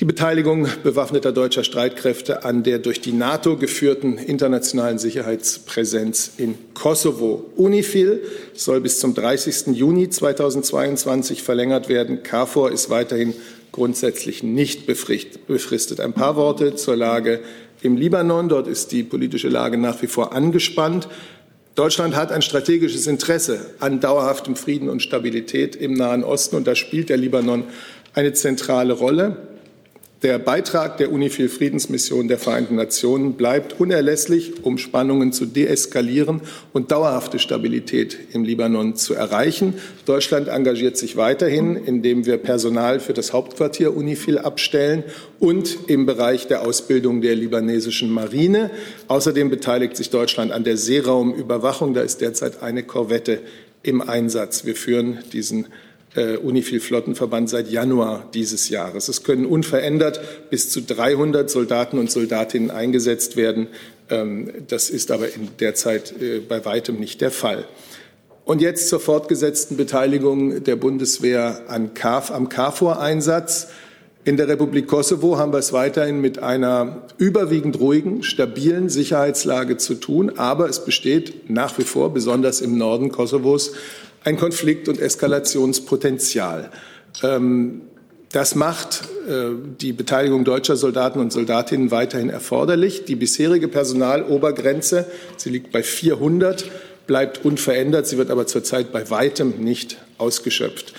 [0.00, 7.44] die Beteiligung bewaffneter deutscher Streitkräfte an der durch die NATO geführten internationalen Sicherheitspräsenz in Kosovo.
[7.54, 8.22] UNIFIL
[8.54, 9.68] soll bis zum 30.
[9.68, 12.24] Juni 2022 verlängert werden.
[12.24, 13.34] KFOR ist weiterhin
[13.70, 16.00] grundsätzlich nicht befristet.
[16.00, 17.40] Ein paar Worte zur Lage
[17.80, 18.48] im Libanon.
[18.48, 21.06] Dort ist die politische Lage nach wie vor angespannt.
[21.76, 26.74] Deutschland hat ein strategisches Interesse an dauerhaftem Frieden und Stabilität im Nahen Osten, und da
[26.74, 27.64] spielt der Libanon
[28.12, 29.53] eine zentrale Rolle.
[30.24, 36.40] Der Beitrag der UNIFIL Friedensmission der Vereinten Nationen bleibt unerlässlich, um Spannungen zu deeskalieren
[36.72, 39.74] und dauerhafte Stabilität im Libanon zu erreichen.
[40.06, 45.04] Deutschland engagiert sich weiterhin, indem wir Personal für das Hauptquartier UNIFIL abstellen
[45.40, 48.70] und im Bereich der Ausbildung der libanesischen Marine.
[49.08, 51.92] Außerdem beteiligt sich Deutschland an der Seeraumüberwachung.
[51.92, 53.40] Da ist derzeit eine Korvette
[53.82, 54.64] im Einsatz.
[54.64, 55.66] Wir führen diesen
[56.14, 59.08] äh, Unifil-Flottenverband seit Januar dieses Jahres.
[59.08, 63.68] Es können unverändert bis zu 300 Soldaten und Soldatinnen eingesetzt werden.
[64.10, 67.66] Ähm, das ist aber in der Zeit äh, bei weitem nicht der Fall.
[68.44, 73.68] Und jetzt zur fortgesetzten Beteiligung der Bundeswehr an KAF, am KFOR-Einsatz.
[74.26, 79.94] In der Republik Kosovo haben wir es weiterhin mit einer überwiegend ruhigen, stabilen Sicherheitslage zu
[79.94, 80.38] tun.
[80.38, 83.72] Aber es besteht nach wie vor, besonders im Norden Kosovos,
[84.24, 86.70] ein Konflikt- und Eskalationspotenzial.
[87.22, 87.82] Ähm,
[88.32, 93.04] das macht äh, die Beteiligung deutscher Soldaten und Soldatinnen weiterhin erforderlich.
[93.04, 95.06] Die bisherige Personalobergrenze,
[95.36, 96.64] sie liegt bei 400,
[97.06, 98.08] bleibt unverändert.
[98.08, 100.94] Sie wird aber zurzeit bei weitem nicht ausgeschöpft.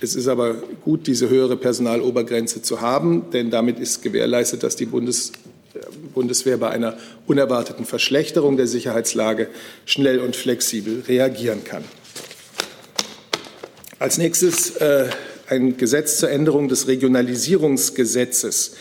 [0.00, 4.86] Es ist aber gut, diese höhere Personalobergrenze zu haben, denn damit ist gewährleistet, dass die
[4.86, 5.32] Bundes
[6.14, 9.48] Bundeswehr bei einer unerwarteten Verschlechterung der Sicherheitslage
[9.84, 11.84] schnell und flexibel reagieren kann.
[14.00, 15.06] Als nächstes äh,
[15.48, 18.76] ein Gesetz zur Änderung des Regionalisierungsgesetzes.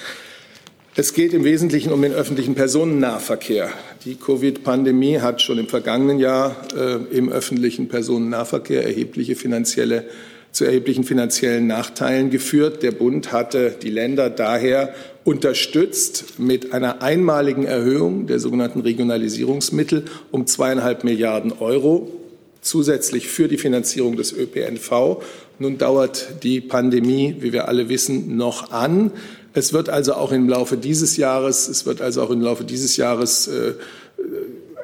[0.95, 3.71] Es geht im Wesentlichen um den öffentlichen Personennahverkehr.
[4.05, 10.05] Die Covid-Pandemie hat schon im vergangenen Jahr äh, im öffentlichen Personennahverkehr erhebliche finanzielle,
[10.51, 12.83] zu erheblichen finanziellen Nachteilen geführt.
[12.83, 20.45] Der Bund hatte die Länder daher unterstützt mit einer einmaligen Erhöhung der sogenannten Regionalisierungsmittel um
[20.45, 22.26] zweieinhalb Milliarden Euro
[22.61, 25.21] zusätzlich für die Finanzierung des ÖPNV.
[25.59, 29.11] Nun dauert die Pandemie, wie wir alle wissen, noch an.
[29.53, 32.97] Es wird also auch im Laufe dieses Jahres, es wird also auch im Laufe dieses
[32.97, 33.73] Jahres äh,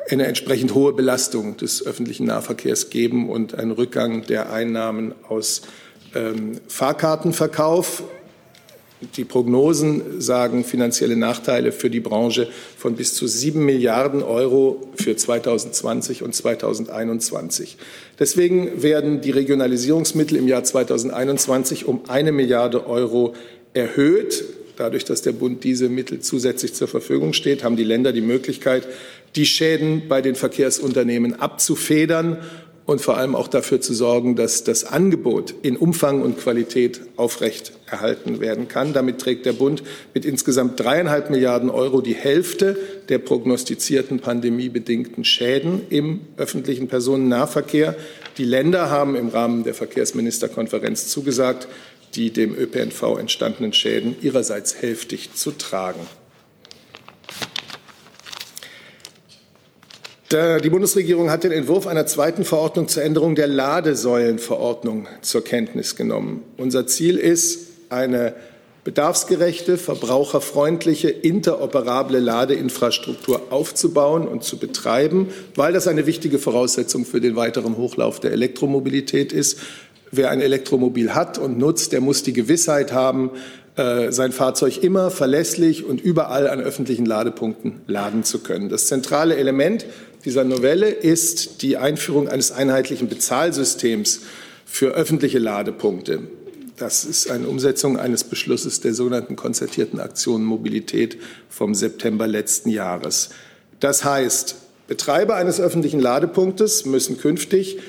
[0.10, 5.62] eine entsprechend hohe Belastung des öffentlichen Nahverkehrs geben und einen Rückgang der Einnahmen aus
[6.16, 8.04] ähm, Fahrkartenverkauf.
[9.16, 15.16] Die Prognosen sagen finanzielle Nachteile für die Branche von bis zu sieben Milliarden Euro für
[15.16, 17.78] 2020 und 2021.
[18.20, 23.34] Deswegen werden die Regionalisierungsmittel im Jahr 2021 um eine Milliarde Euro
[23.74, 24.44] erhöht.
[24.76, 28.88] Dadurch, dass der Bund diese Mittel zusätzlich zur Verfügung steht, haben die Länder die Möglichkeit,
[29.36, 32.38] die Schäden bei den Verkehrsunternehmen abzufedern
[32.86, 37.72] und vor allem auch dafür zu sorgen, dass das Angebot in Umfang und Qualität aufrecht
[37.90, 38.94] erhalten werden kann.
[38.94, 42.78] Damit trägt der Bund mit insgesamt dreieinhalb Milliarden Euro die Hälfte
[43.10, 47.96] der prognostizierten pandemiebedingten Schäden im öffentlichen Personennahverkehr.
[48.38, 51.68] Die Länder haben im Rahmen der Verkehrsministerkonferenz zugesagt,
[52.16, 56.02] die dem ÖPNV entstandenen Schäden ihrerseits hälftig zu tragen.
[60.34, 66.42] Die Bundesregierung hat den Entwurf einer zweiten Verordnung zur Änderung der Ladesäulenverordnung zur Kenntnis genommen.
[66.58, 68.34] Unser Ziel ist, eine
[68.84, 77.36] bedarfsgerechte, verbraucherfreundliche, interoperable Ladeinfrastruktur aufzubauen und zu betreiben, weil das eine wichtige Voraussetzung für den
[77.36, 79.60] weiteren Hochlauf der Elektromobilität ist.
[80.10, 83.30] Wer ein Elektromobil hat und nutzt, der muss die Gewissheit haben,
[83.76, 88.70] äh, sein Fahrzeug immer verlässlich und überall an öffentlichen Ladepunkten laden zu können.
[88.70, 89.86] Das zentrale Element
[90.26, 94.22] dieser Novelle ist die Einführung eines einheitlichen Bezahlsystems
[94.66, 96.22] für öffentliche Ladepunkte.
[96.78, 101.18] Das ist eine Umsetzung eines Beschlusses der sogenannten konzertierten Aktion Mobilität
[101.50, 103.30] vom September letzten Jahres.
[103.80, 104.56] Das heißt,
[104.88, 107.80] Betreiber eines öffentlichen Ladepunktes müssen künftig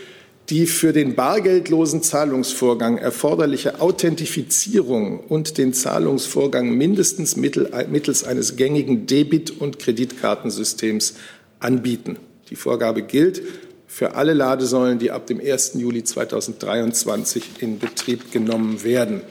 [0.51, 9.59] die für den bargeldlosen Zahlungsvorgang erforderliche Authentifizierung und den Zahlungsvorgang mindestens mittels eines gängigen Debit-
[9.59, 11.14] und Kreditkartensystems
[11.64, 12.18] anbieten.
[12.50, 13.42] Die Vorgabe gilt
[13.87, 15.74] für alle Ladesäulen, die ab dem 1.
[15.74, 19.22] Juli 2023 in Betrieb genommen werden.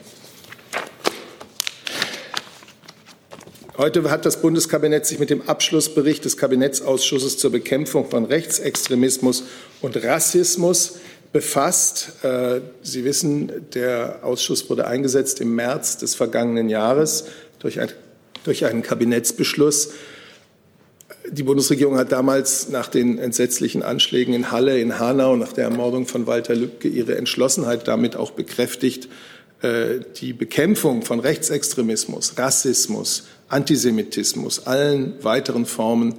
[3.78, 9.46] Heute hat das Bundeskabinett sich mit dem Abschlussbericht des Kabinettsausschusses zur Bekämpfung von Rechtsextremismus
[9.82, 10.98] und Rassismus
[11.32, 12.24] befasst.
[12.24, 17.26] Äh, Sie wissen, der Ausschuss wurde eingesetzt im März des vergangenen Jahres
[17.60, 17.92] durch, ein,
[18.44, 19.90] durch einen Kabinettsbeschluss.
[21.32, 26.06] Die Bundesregierung hat damals nach den entsetzlichen Anschlägen in Halle, in Hanau, nach der Ermordung
[26.06, 29.08] von Walter Lübcke ihre Entschlossenheit damit auch bekräftigt,
[29.62, 36.16] äh, die Bekämpfung von Rechtsextremismus, Rassismus, Antisemitismus, allen weiteren Formen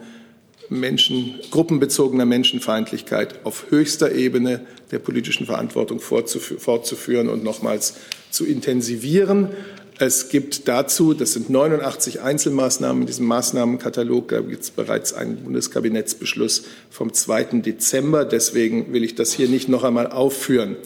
[0.70, 7.96] Menschen, gruppenbezogener Menschenfeindlichkeit auf höchster Ebene der politischen Verantwortung fortzuführen und nochmals
[8.30, 9.48] zu intensivieren.
[9.98, 15.36] Es gibt dazu, das sind 89 Einzelmaßnahmen in diesem Maßnahmenkatalog, da gibt es bereits einen
[15.36, 17.60] Bundeskabinettsbeschluss vom 2.
[17.60, 18.24] Dezember.
[18.24, 20.76] Deswegen will ich das hier nicht noch einmal aufführen.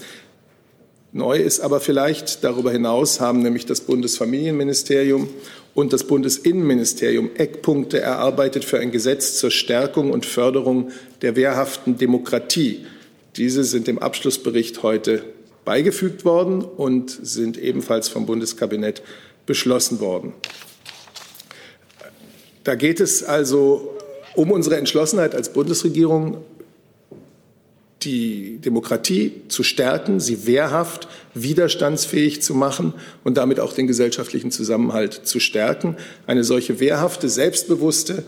[1.13, 5.31] Neu ist aber vielleicht darüber hinaus haben nämlich das Bundesfamilienministerium
[5.75, 10.91] und das Bundesinnenministerium Eckpunkte erarbeitet für ein Gesetz zur Stärkung und Förderung
[11.23, 12.85] der wehrhaften Demokratie.
[13.37, 15.23] Diese sind im Abschlussbericht heute
[15.69, 19.03] beigefügt worden und sind ebenfalls vom Bundeskabinett
[19.45, 20.33] beschlossen worden.
[22.65, 23.95] Da geht es also
[24.35, 26.39] um unsere Entschlossenheit als Bundesregierung,
[28.01, 35.13] die Demokratie zu stärken, sie wehrhaft, widerstandsfähig zu machen und damit auch den gesellschaftlichen Zusammenhalt
[35.13, 35.99] zu stärken.
[36.27, 38.25] Eine solche wehrhafte, selbstbewusste,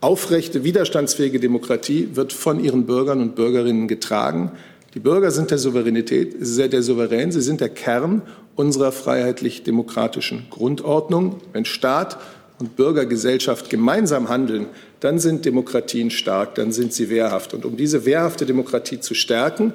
[0.00, 4.50] aufrechte, widerstandsfähige Demokratie wird von ihren Bürgern und Bürgerinnen getragen.
[4.94, 8.22] Die Bürger sind der Souveränität, der Souverän, sie sind der Kern
[8.56, 11.36] unserer freiheitlich-demokratischen Grundordnung.
[11.52, 12.18] Wenn Staat
[12.58, 14.66] und Bürgergesellschaft gemeinsam handeln,
[14.98, 17.54] dann sind Demokratien stark, dann sind sie wehrhaft.
[17.54, 19.72] Und um diese wehrhafte Demokratie zu stärken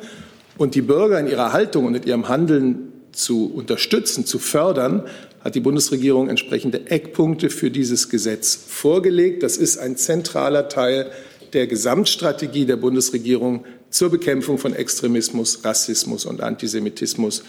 [0.57, 5.03] und die Bürger in ihrer Haltung und in ihrem Handeln zu unterstützen, zu fördern,
[5.45, 9.43] hat die Bundesregierung entsprechende Eckpunkte für dieses Gesetz vorgelegt.
[9.43, 11.09] Das ist ein zentraler Teil
[11.53, 17.43] der Gesamtstrategie der Bundesregierung zur Bekämpfung von Extremismus, Rassismus und Antisemitismus,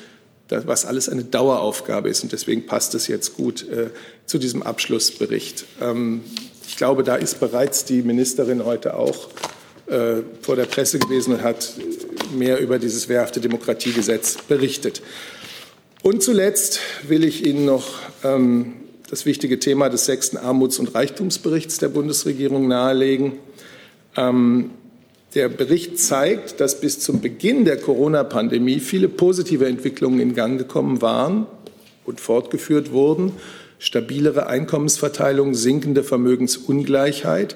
[0.48, 2.22] was alles eine Daueraufgabe ist.
[2.22, 3.90] Und deswegen passt es jetzt gut äh,
[4.26, 5.64] zu diesem Abschlussbericht.
[5.80, 6.22] Ähm,
[6.68, 9.28] ich glaube, da ist bereits die Ministerin heute auch
[9.86, 11.74] äh, vor der Presse gewesen und hat
[12.36, 15.02] mehr über dieses wehrhafte Demokratiegesetz berichtet.
[16.02, 17.88] Und zuletzt will ich Ihnen noch
[18.22, 18.74] ähm,
[19.08, 23.34] das wichtige Thema des sechsten Armuts- und Reichtumsberichts der Bundesregierung nahelegen.
[24.16, 24.70] Ähm,
[25.36, 31.02] der Bericht zeigt, dass bis zum Beginn der Corona-Pandemie viele positive Entwicklungen in Gang gekommen
[31.02, 31.46] waren
[32.06, 33.32] und fortgeführt wurden.
[33.78, 37.54] Stabilere Einkommensverteilung, sinkende Vermögensungleichheit.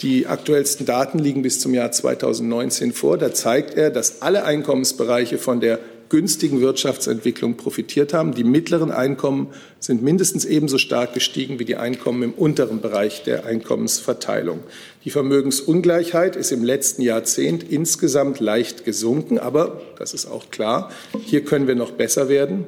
[0.00, 3.18] Die aktuellsten Daten liegen bis zum Jahr 2019 vor.
[3.18, 8.34] Da zeigt er, dass alle Einkommensbereiche von der günstigen Wirtschaftsentwicklung profitiert haben.
[8.34, 13.46] Die mittleren Einkommen sind mindestens ebenso stark gestiegen wie die Einkommen im unteren Bereich der
[13.46, 14.60] Einkommensverteilung.
[15.04, 20.90] Die Vermögensungleichheit ist im letzten Jahrzehnt insgesamt leicht gesunken, aber das ist auch klar,
[21.24, 22.64] hier können wir noch besser werden.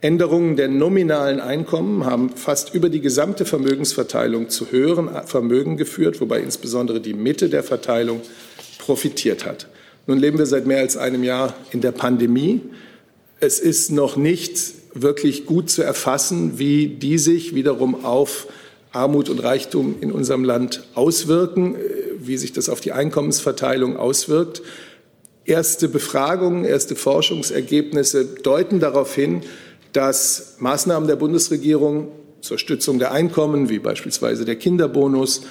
[0.00, 6.38] Änderungen der nominalen Einkommen haben fast über die gesamte Vermögensverteilung zu höheren Vermögen geführt, wobei
[6.38, 8.20] insbesondere die Mitte der Verteilung
[8.78, 9.66] profitiert hat.
[10.08, 12.62] Nun leben wir seit mehr als einem Jahr in der Pandemie.
[13.40, 18.46] Es ist noch nicht wirklich gut zu erfassen, wie die sich wiederum auf
[18.90, 21.76] Armut und Reichtum in unserem Land auswirken,
[22.18, 24.62] wie sich das auf die Einkommensverteilung auswirkt.
[25.44, 29.42] Erste Befragungen, erste Forschungsergebnisse deuten darauf hin,
[29.92, 32.08] dass Maßnahmen der Bundesregierung
[32.40, 35.42] zur Stützung der Einkommen, wie beispielsweise der Kinderbonus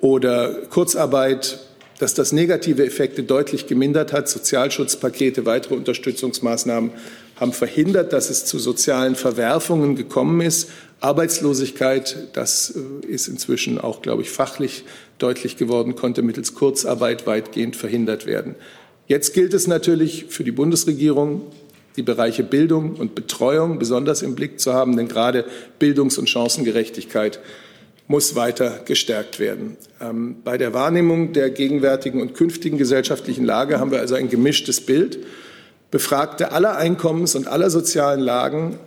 [0.00, 1.58] oder Kurzarbeit,
[1.98, 4.28] dass das negative Effekte deutlich gemindert hat.
[4.28, 6.90] Sozialschutzpakete, weitere Unterstützungsmaßnahmen
[7.36, 10.70] haben verhindert, dass es zu sozialen Verwerfungen gekommen ist.
[11.00, 14.84] Arbeitslosigkeit, das äh, ist inzwischen auch, glaube ich, fachlich
[15.18, 18.54] deutlich geworden, konnte mittels Kurzarbeit weitgehend verhindert werden.
[19.06, 21.42] Jetzt gilt es natürlich für die Bundesregierung,
[21.96, 25.44] die Bereiche Bildung und Betreuung besonders im Blick zu haben, denn gerade
[25.78, 27.38] Bildungs- und Chancengerechtigkeit
[28.06, 29.76] muss weiter gestärkt werden.
[30.00, 34.80] Ähm, bei der Wahrnehmung der gegenwärtigen und künftigen gesellschaftlichen Lage haben wir also ein gemischtes
[34.80, 35.18] Bild.
[35.90, 38.78] Befragte aller Einkommens- und aller sozialen Lagen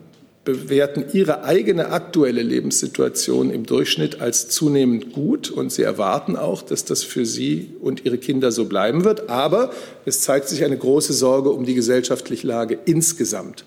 [0.48, 6.86] bewerten ihre eigene aktuelle Lebenssituation im Durchschnitt als zunehmend gut und sie erwarten auch, dass
[6.86, 9.30] das für sie und ihre Kinder so bleiben wird.
[9.30, 9.72] Aber
[10.06, 13.66] es zeigt sich eine große Sorge um die gesellschaftliche Lage insgesamt.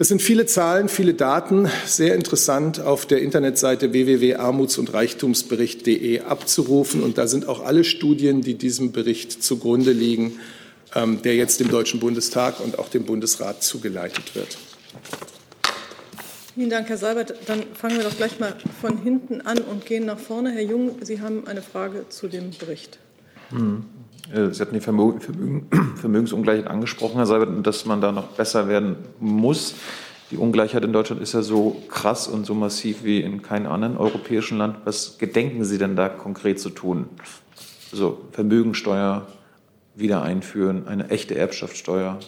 [0.00, 7.02] Das sind viele Zahlen, viele Daten, sehr interessant auf der Internetseite www.armuts- und reichtumsbericht.de abzurufen.
[7.02, 10.40] Und da sind auch alle Studien, die diesem Bericht zugrunde liegen,
[10.94, 14.56] ähm, der jetzt dem Deutschen Bundestag und auch dem Bundesrat zugeleitet wird.
[16.54, 17.34] Vielen Dank, Herr Seibert.
[17.44, 20.50] Dann fangen wir doch gleich mal von hinten an und gehen nach vorne.
[20.52, 22.98] Herr Jung, Sie haben eine Frage zu dem Bericht.
[23.50, 23.84] Hm.
[24.32, 28.96] Äh, Sie hatten die Vermögen, Vermögensungleichheit angesprochen, Herr Seibert, dass man da noch besser werden
[29.18, 29.74] muss.
[30.30, 33.96] Die Ungleichheit in Deutschland ist ja so krass und so massiv wie in keinem anderen
[33.96, 34.76] europäischen Land.
[34.84, 37.06] Was gedenken Sie denn da konkret zu tun?
[37.90, 39.26] Also Vermögensteuer
[39.96, 42.20] wieder einführen, eine echte Erbschaftssteuer,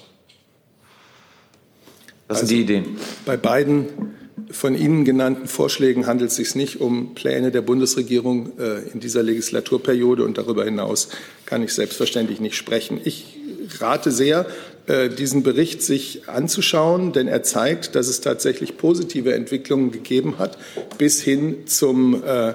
[2.33, 2.97] was also, sind die Ideen?
[3.27, 4.15] Bei beiden
[4.51, 9.23] von Ihnen genannten Vorschlägen handelt es sich nicht um Pläne der Bundesregierung äh, in dieser
[9.23, 11.09] Legislaturperiode und darüber hinaus
[11.47, 13.01] kann ich selbstverständlich nicht sprechen.
[13.05, 13.39] Ich
[13.79, 14.47] rate sehr,
[14.87, 20.59] äh, diesen Bericht sich anzuschauen, denn er zeigt, dass es tatsächlich positive Entwicklungen gegeben hat
[20.99, 22.55] bis hin zum äh,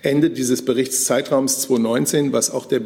[0.00, 2.80] Ende dieses Berichtszeitraums 2019, was auch der,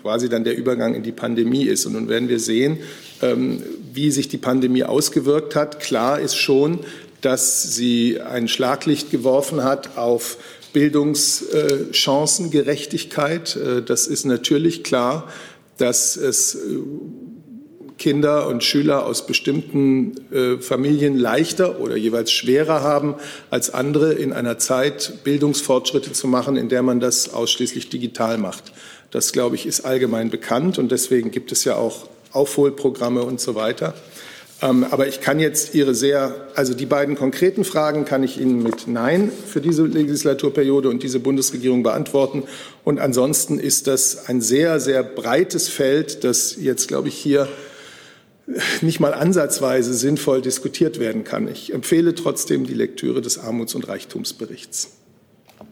[0.00, 1.84] quasi dann der Übergang in die Pandemie ist.
[1.84, 2.78] Und nun werden wir sehen,
[3.20, 3.62] ähm,
[3.92, 5.80] wie sich die Pandemie ausgewirkt hat.
[5.80, 6.80] Klar ist schon,
[7.20, 10.36] dass sie ein Schlaglicht geworfen hat auf
[10.72, 13.56] Bildungschancengerechtigkeit.
[13.56, 15.28] Äh, das ist natürlich klar,
[15.78, 16.58] dass es äh,
[17.98, 23.16] Kinder und Schüler aus bestimmten äh, Familien leichter oder jeweils schwerer haben
[23.50, 28.72] als andere in einer Zeit Bildungsfortschritte zu machen, in der man das ausschließlich digital macht.
[29.10, 33.54] Das, glaube ich, ist allgemein bekannt und deswegen gibt es ja auch Aufholprogramme und so
[33.54, 33.94] weiter.
[34.60, 38.62] Ähm, aber ich kann jetzt Ihre sehr, also die beiden konkreten Fragen kann ich Ihnen
[38.62, 42.42] mit Nein für diese Legislaturperiode und diese Bundesregierung beantworten.
[42.82, 47.48] Und ansonsten ist das ein sehr, sehr breites Feld, das jetzt, glaube ich, hier
[48.80, 51.48] nicht mal ansatzweise sinnvoll diskutiert werden kann.
[51.48, 54.94] Ich empfehle trotzdem die Lektüre des Armuts- und Reichtumsberichts.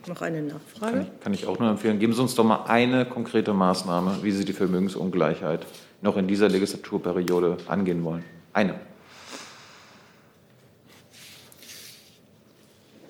[0.07, 0.93] Noch eine Nachfrage?
[0.93, 1.99] Kann ich, kann ich auch nur empfehlen.
[1.99, 5.67] Geben Sie uns doch mal eine konkrete Maßnahme, wie Sie die Vermögensungleichheit
[6.01, 8.23] noch in dieser Legislaturperiode angehen wollen.
[8.57, 8.81] Eine.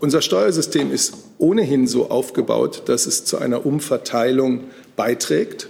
[0.00, 4.64] Unser Steuersystem ist ohnehin so aufgebaut, dass es zu einer Umverteilung
[4.96, 5.68] beiträgt.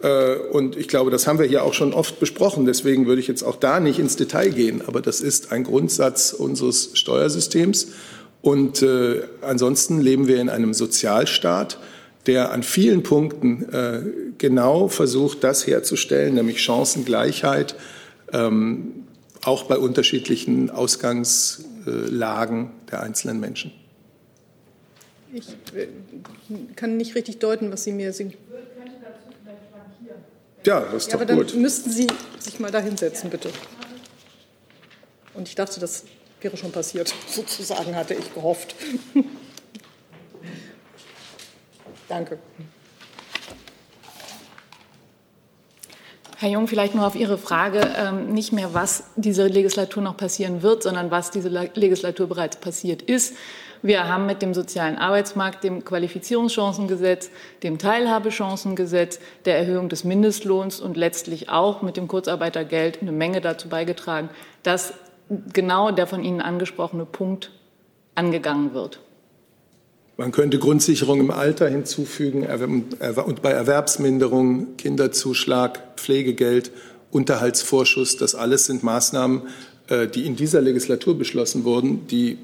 [0.00, 2.64] Äh, und ich glaube, das haben wir hier auch schon oft besprochen.
[2.64, 4.80] Deswegen würde ich jetzt auch da nicht ins Detail gehen.
[4.86, 7.88] Aber das ist ein Grundsatz unseres Steuersystems.
[8.40, 11.78] Und äh, ansonsten leben wir in einem Sozialstaat,
[12.26, 14.00] der an vielen Punkten äh,
[14.38, 17.76] genau versucht, das herzustellen, nämlich Chancengleichheit,
[18.32, 19.04] ähm,
[19.44, 23.72] auch bei unterschiedlichen Ausgangslagen der einzelnen Menschen.
[25.32, 25.88] Ich äh,
[26.76, 28.34] kann nicht richtig deuten, was Sie mir singen.
[30.64, 31.52] Ja, das ist ja, doch aber gut.
[31.52, 32.06] dann müssten Sie
[32.38, 33.50] sich mal da hinsetzen, bitte.
[35.34, 36.04] Und ich dachte, das
[36.40, 38.74] wäre schon passiert, sozusagen, hatte ich gehofft.
[42.08, 42.38] Danke.
[46.44, 50.60] Herr Jung, vielleicht nur auf Ihre Frage, ähm, nicht mehr, was diese Legislatur noch passieren
[50.60, 53.34] wird, sondern was diese Legislatur bereits passiert ist.
[53.80, 57.30] Wir haben mit dem sozialen Arbeitsmarkt, dem Qualifizierungschancengesetz,
[57.62, 63.70] dem Teilhabechancengesetz, der Erhöhung des Mindestlohns und letztlich auch mit dem Kurzarbeitergeld eine Menge dazu
[63.70, 64.28] beigetragen,
[64.62, 64.92] dass
[65.54, 67.52] genau der von Ihnen angesprochene Punkt
[68.16, 69.00] angegangen wird.
[70.16, 76.70] Man könnte Grundsicherung im Alter hinzufügen und bei Erwerbsminderung, Kinderzuschlag, Pflegegeld,
[77.10, 78.16] Unterhaltsvorschuss.
[78.16, 79.42] Das alles sind Maßnahmen,
[79.88, 82.38] äh, die in dieser Legislatur beschlossen wurden, die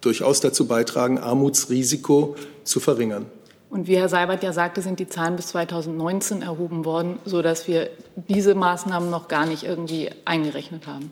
[0.00, 3.26] durchaus dazu beitragen, Armutsrisiko zu verringern.
[3.70, 7.90] Und wie Herr Seibert ja sagte, sind die Zahlen bis 2019 erhoben worden, sodass wir
[8.28, 11.10] diese Maßnahmen noch gar nicht irgendwie eingerechnet haben.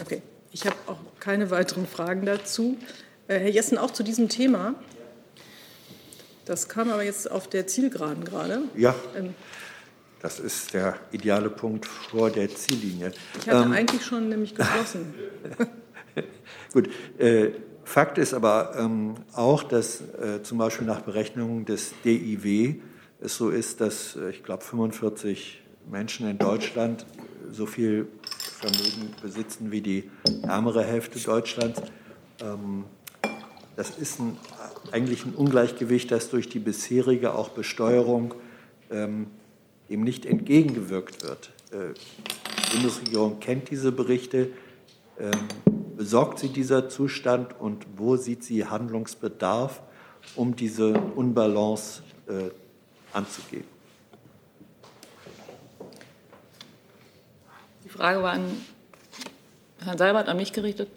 [0.00, 0.20] Okay,
[0.52, 2.76] ich habe auch keine weiteren Fragen dazu.
[3.28, 4.74] Äh, Herr Jessen, auch zu diesem Thema.
[6.44, 8.62] Das kam aber jetzt auf der Zielgeraden gerade.
[8.76, 8.94] Ja.
[9.16, 9.34] Ähm,
[10.22, 13.12] das ist der ideale Punkt vor der Ziellinie.
[13.40, 15.14] Ich hatte ähm, eigentlich schon nämlich geschlossen.
[16.72, 16.88] Gut.
[17.18, 17.50] Äh,
[17.84, 22.80] Fakt ist aber ähm, auch, dass äh, zum Beispiel nach Berechnungen des DIW
[23.20, 27.06] es so ist, dass äh, ich glaube 45 Menschen in Deutschland
[27.52, 28.08] so viel
[28.58, 30.10] Vermögen besitzen wie die
[30.42, 31.80] ärmere Hälfte Deutschlands.
[32.40, 32.86] Ähm,
[33.76, 34.38] das ist ein,
[34.90, 38.34] eigentlich ein Ungleichgewicht, das durch die bisherige auch Besteuerung
[38.90, 39.26] ähm,
[39.88, 41.50] eben nicht entgegengewirkt wird.
[41.70, 44.48] Äh, die Bundesregierung kennt diese Berichte.
[45.18, 45.30] Ähm,
[45.96, 49.82] besorgt sie dieser Zustand und wo sieht sie Handlungsbedarf,
[50.34, 52.50] um diese Unbalance äh,
[53.12, 53.64] anzugehen?
[57.84, 58.44] Die Frage war an
[59.84, 60.88] Herrn Seibert, an mich gerichtet.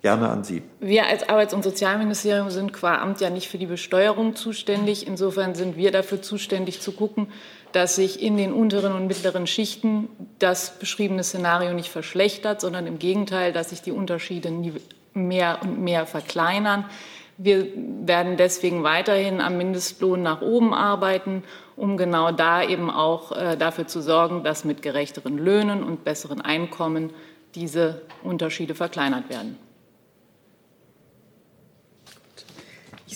[0.00, 0.62] Gerne an Sie.
[0.78, 5.08] Wir als Arbeits- und Sozialministerium sind qua Amt ja nicht für die Besteuerung zuständig.
[5.08, 7.28] Insofern sind wir dafür zuständig zu gucken,
[7.72, 13.00] dass sich in den unteren und mittleren Schichten das beschriebene Szenario nicht verschlechtert, sondern im
[13.00, 14.52] Gegenteil, dass sich die Unterschiede
[15.14, 16.84] mehr und mehr verkleinern.
[17.36, 21.42] Wir werden deswegen weiterhin am Mindestlohn nach oben arbeiten,
[21.76, 26.40] um genau da eben auch äh, dafür zu sorgen, dass mit gerechteren Löhnen und besseren
[26.40, 27.10] Einkommen
[27.54, 29.56] diese Unterschiede verkleinert werden.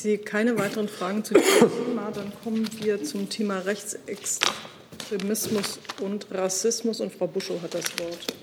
[0.03, 2.11] Sehe keine weiteren Fragen zu diesem Thema.
[2.13, 7.01] Dann kommen wir zum Thema Rechtsextremismus und Rassismus.
[7.01, 8.35] Und Frau Buschow hat das Wort.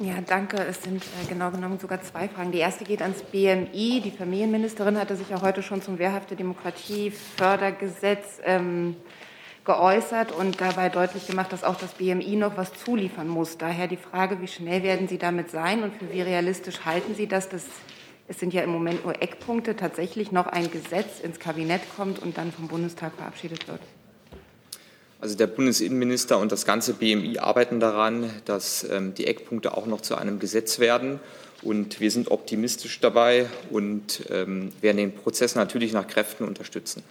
[0.00, 0.56] Ja, danke.
[0.56, 2.50] Es sind äh, genau genommen sogar zwei Fragen.
[2.50, 4.00] Die erste geht ans BMI.
[4.04, 8.96] Die Familienministerin hatte sich ja heute schon zum Wehrhafte Demokratiefördergesetz ähm,
[9.64, 13.56] geäußert und dabei deutlich gemacht, dass auch das BMI noch was zuliefern muss.
[13.56, 17.28] Daher die Frage, wie schnell werden Sie damit sein und für wie realistisch halten Sie
[17.28, 17.66] das, dass
[18.30, 22.38] es sind ja im Moment nur Eckpunkte, tatsächlich noch ein Gesetz ins Kabinett kommt und
[22.38, 23.80] dann vom Bundestag verabschiedet wird?
[25.20, 30.00] Also der Bundesinnenminister und das ganze BMI arbeiten daran, dass ähm, die Eckpunkte auch noch
[30.00, 31.18] zu einem Gesetz werden.
[31.62, 37.02] Und wir sind optimistisch dabei und ähm, werden den Prozess natürlich nach Kräften unterstützen.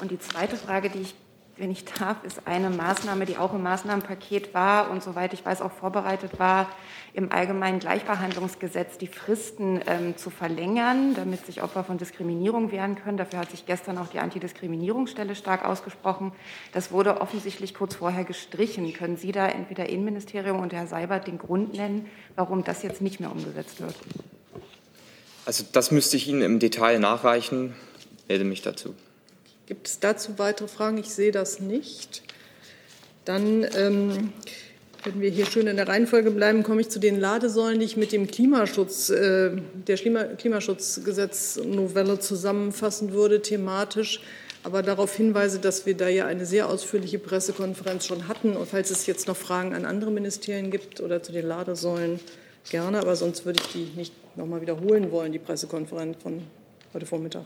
[0.00, 1.14] Und die zweite Frage, die ich
[1.58, 5.62] wenn ich darf, ist eine Maßnahme, die auch im Maßnahmenpaket war und soweit ich weiß
[5.62, 6.68] auch vorbereitet war,
[7.14, 13.16] im allgemeinen Gleichbehandlungsgesetz die Fristen ähm, zu verlängern, damit sich Opfer von Diskriminierung wehren können.
[13.16, 16.32] Dafür hat sich gestern auch die Antidiskriminierungsstelle stark ausgesprochen.
[16.74, 18.92] Das wurde offensichtlich kurz vorher gestrichen.
[18.92, 23.18] Können Sie da entweder Innenministerium und Herr Seibert den Grund nennen, warum das jetzt nicht
[23.18, 23.94] mehr umgesetzt wird?
[25.46, 27.74] Also das müsste ich Ihnen im Detail nachreichen.
[27.98, 28.94] Ich melde mich dazu.
[29.66, 30.98] Gibt es dazu weitere Fragen?
[30.98, 32.22] Ich sehe das nicht.
[33.24, 34.32] Dann, ähm,
[35.02, 37.96] wenn wir hier schön in der Reihenfolge bleiben, komme ich zu den Ladesäulen, die ich
[37.96, 39.50] mit dem Klimaschutz, äh,
[39.86, 44.20] der Klimaschutzgesetznovelle zusammenfassen würde, thematisch.
[44.62, 48.56] Aber darauf hinweise, dass wir da ja eine sehr ausführliche Pressekonferenz schon hatten.
[48.56, 52.20] Und falls es jetzt noch Fragen an andere Ministerien gibt oder zu den Ladesäulen,
[52.70, 53.00] gerne.
[53.00, 56.42] Aber sonst würde ich die nicht noch mal wiederholen wollen, die Pressekonferenz von
[56.94, 57.44] heute Vormittag.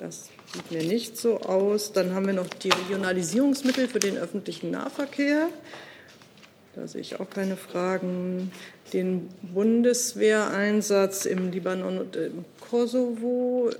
[0.00, 1.92] Das sieht mir nicht so aus.
[1.92, 5.48] Dann haben wir noch die Regionalisierungsmittel für den öffentlichen Nahverkehr.
[6.74, 8.50] Da sehe ich auch keine Fragen.
[8.94, 13.70] Den Bundeswehreinsatz im Libanon und im Kosovo.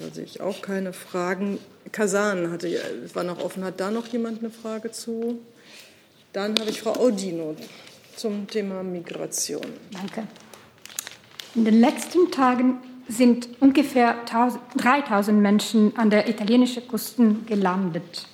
[0.00, 1.60] Da sehe ich auch keine Fragen.
[1.92, 2.68] Kasan hatte,
[3.14, 3.62] war noch offen.
[3.62, 5.38] Hat da noch jemand eine Frage zu?
[6.32, 7.54] Dann habe ich Frau Audino
[8.16, 9.62] zum Thema Migration.
[9.92, 10.26] Danke.
[11.54, 12.78] In den letzten Tagen
[13.08, 14.16] sind ungefähr
[14.76, 18.26] 3000 Menschen an der italienischen Küste gelandet.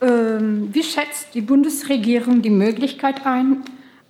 [0.00, 3.64] Ähm, wie schätzt die Bundesregierung die Möglichkeit ein,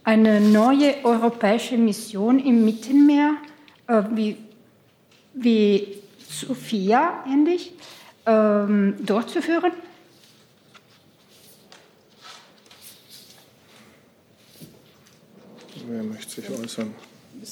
[0.05, 3.35] eine neue europäische Mission im Mittelmeer,
[3.87, 4.37] äh, wie
[5.37, 7.73] wie Sophia ähnlich
[8.25, 9.73] ähm, durchzuführen?
[15.87, 16.95] Wer möchte sich äußern?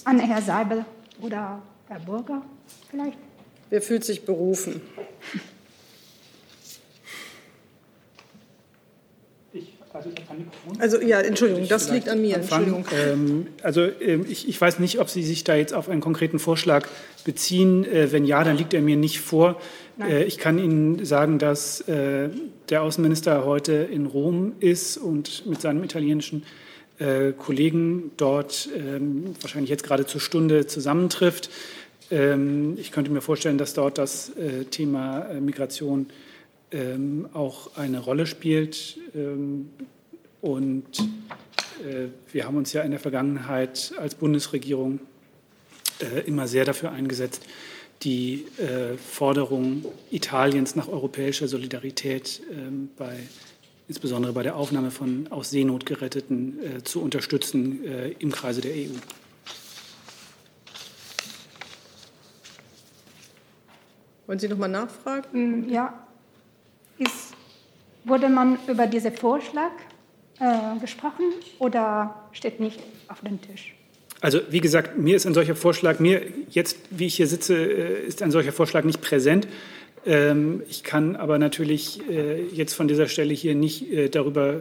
[0.04, 0.84] An Herr Seibel
[1.20, 2.43] oder Herr Burger
[2.91, 3.18] vielleicht?
[3.70, 4.80] Wer fühlt sich berufen?
[10.80, 12.37] Also ja, Entschuldigung, das liegt an mir.
[12.37, 12.85] Entschuldigung.
[12.93, 16.41] Ähm, also ähm, ich, ich, weiß nicht, ob Sie sich da jetzt auf einen konkreten
[16.41, 16.89] Vorschlag
[17.24, 17.85] beziehen.
[17.85, 19.61] Äh, wenn ja, dann liegt er mir nicht vor.
[20.01, 22.28] Äh, ich kann Ihnen sagen, dass äh,
[22.70, 26.73] der Außenminister heute in Rom ist und mit seinem italienischen äh,
[27.38, 31.51] Kollegen dort ähm, wahrscheinlich jetzt gerade zur Stunde zusammentrifft.
[32.11, 36.07] Ähm, ich könnte mir vorstellen, dass dort das äh, Thema äh, Migration
[36.70, 38.99] ähm, auch eine Rolle spielt.
[40.40, 40.84] Und
[41.84, 45.01] äh, wir haben uns ja in der Vergangenheit als Bundesregierung
[46.01, 47.47] äh, immer sehr dafür eingesetzt,
[48.03, 52.42] die äh, Forderung Italiens nach europäischer Solidarität
[52.99, 53.16] bei
[53.89, 58.72] insbesondere bei der Aufnahme von aus Seenot geretteten äh, zu unterstützen äh, im Kreise der
[58.72, 58.97] EU.
[64.26, 65.66] Wollen Sie noch mal nachfragen?
[65.66, 65.93] Mm, ja.
[66.99, 67.35] Ist,
[68.05, 69.72] wurde man über diesen Vorschlag
[70.41, 73.74] äh, gesprochen oder steht nicht auf dem Tisch?
[74.20, 78.07] Also wie gesagt, mir ist ein solcher Vorschlag, mir jetzt, wie ich hier sitze, äh,
[78.07, 79.47] ist ein solcher Vorschlag nicht präsent.
[80.07, 84.61] Ähm, ich kann aber natürlich äh, jetzt von dieser Stelle hier nicht äh, darüber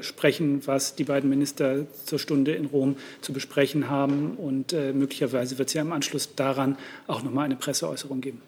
[0.00, 4.36] sprechen, was die beiden Minister zur Stunde in Rom zu besprechen haben.
[4.36, 6.76] Und möglicherweise wird es ja im Anschluss daran
[7.06, 8.42] auch noch mal eine Presseäußerung geben.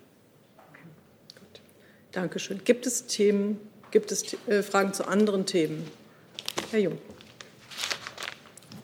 [2.12, 2.60] Dankeschön.
[2.64, 3.58] Gibt es Themen,
[3.90, 5.84] gibt es Fragen zu anderen Themen?
[6.70, 6.98] Herr Jung.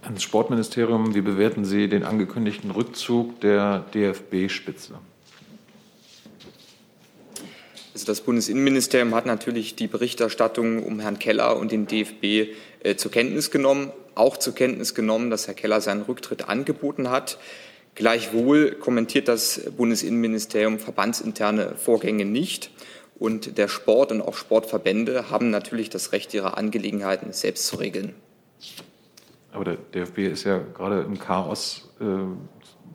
[0.03, 4.99] Ans Sportministerium, wie bewerten Sie den angekündigten Rückzug der DFB-Spitze?
[8.03, 13.13] Also das Bundesinnenministerium hat natürlich die Berichterstattung um Herrn Keller und den DFB äh, zur
[13.13, 17.39] Kenntnis genommen, auch zur Kenntnis genommen, dass Herr Keller seinen Rücktritt angeboten hat.
[17.95, 22.73] Gleichwohl kommentiert das Bundesinnenministerium verbandsinterne Vorgänge nicht.
[23.21, 28.17] Und der Sport und auch Sportverbände haben natürlich das Recht, ihre Angelegenheiten selbst zu regeln.
[29.53, 32.05] Aber der DFB ist ja gerade im Chaos, äh,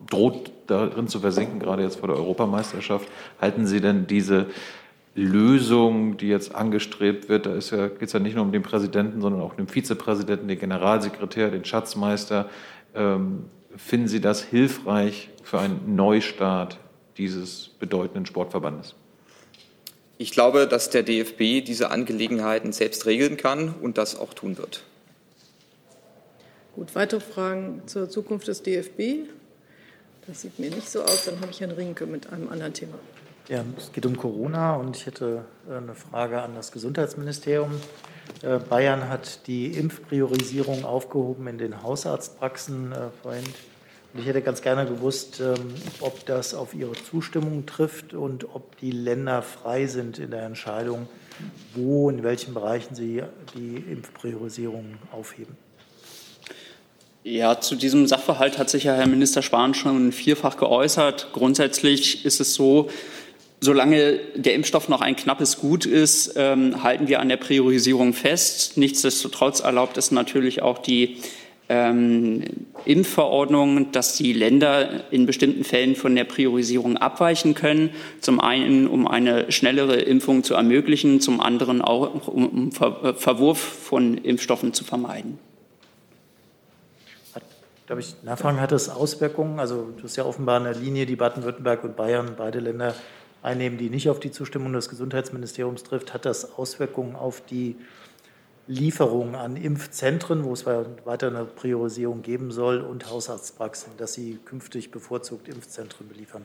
[0.10, 3.08] droht darin zu versinken, gerade jetzt vor der Europameisterschaft.
[3.39, 4.47] Halten Sie denn diese
[5.24, 9.22] Lösung, die jetzt angestrebt wird, da ja, geht es ja nicht nur um den Präsidenten,
[9.22, 12.49] sondern auch um den Vizepräsidenten, den Generalsekretär, den Schatzmeister.
[12.93, 13.45] Ähm,
[13.76, 16.80] finden Sie das hilfreich für einen Neustart
[17.18, 18.95] dieses bedeutenden Sportverbandes?
[20.20, 24.84] Ich glaube, dass der DFB diese Angelegenheiten selbst regeln kann und das auch tun wird.
[26.76, 29.28] Gut, weitere Fragen zur Zukunft des DFB?
[30.28, 31.26] Das sieht mir nicht so aus.
[31.26, 32.99] Dann habe ich Herrn Rinke mit einem anderen Thema.
[33.50, 37.72] Ja, es geht um Corona und ich hätte äh, eine Frage an das Gesundheitsministerium.
[38.41, 43.45] Äh, Bayern hat die Impfpriorisierung aufgehoben in den Hausarztpraxen äh, vorhin.
[44.14, 45.56] Und ich hätte ganz gerne gewusst, ähm,
[46.02, 51.08] ob das auf Ihre Zustimmung trifft und ob die Länder frei sind in der Entscheidung,
[51.74, 53.24] wo, in welchen Bereichen sie
[53.56, 55.56] die Impfpriorisierung aufheben.
[57.24, 61.30] Ja, zu diesem Sachverhalt hat sich ja Herr Minister Spahn schon vierfach geäußert.
[61.34, 62.89] Grundsätzlich ist es so,
[63.60, 68.78] Solange der Impfstoff noch ein knappes Gut ist, ähm, halten wir an der Priorisierung fest.
[68.78, 71.18] Nichtsdestotrotz erlaubt es natürlich auch die
[71.70, 72.43] ähm,
[72.86, 77.89] Impfverordnung, dass die Länder in bestimmten Fällen von der Priorisierung abweichen können.
[78.22, 84.18] Zum einen, um eine schnellere Impfung zu ermöglichen, zum anderen auch, um, Ver Verwurf von
[84.20, 85.39] Impfstoffen zu vermeiden.
[87.88, 89.60] Darf ich nachfragen, hat das Auswirkungen?
[89.60, 92.93] Also, das ist ja offenbar eine Linie, die Baden-Württemberg und Bayern, beide Länder
[93.48, 97.76] einnehmen, die nicht auf die Zustimmung des Gesundheitsministeriums trifft, hat das Auswirkungen auf die
[98.68, 104.91] Lieferung an Impfzentren, wo es weiter eine Priorisierung geben soll, und Hausarztpraxen, dass sie künftig
[104.91, 106.43] bevorzugt Impfzentren beliefern?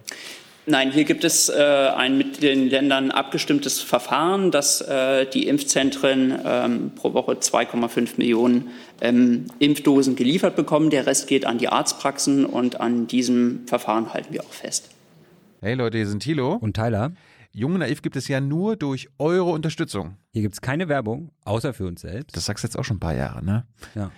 [0.64, 6.38] Nein, hier gibt es äh, ein mit den Ländern abgestimmtes Verfahren, dass äh, die Impfzentren
[6.44, 10.90] ähm, pro Woche 2,5 Millionen ähm, Impfdosen geliefert bekommen.
[10.90, 14.91] Der Rest geht an die Arztpraxen und an diesem Verfahren halten wir auch fest.
[15.64, 16.54] Hey Leute, hier sind Thilo.
[16.54, 17.12] Und Tyler.
[17.52, 20.16] Jung Naiv gibt es ja nur durch eure Unterstützung.
[20.32, 22.36] Hier gibt es keine Werbung, außer für uns selbst.
[22.36, 23.64] Das sagst du jetzt auch schon ein paar Jahre, ne?
[23.94, 24.10] Ja.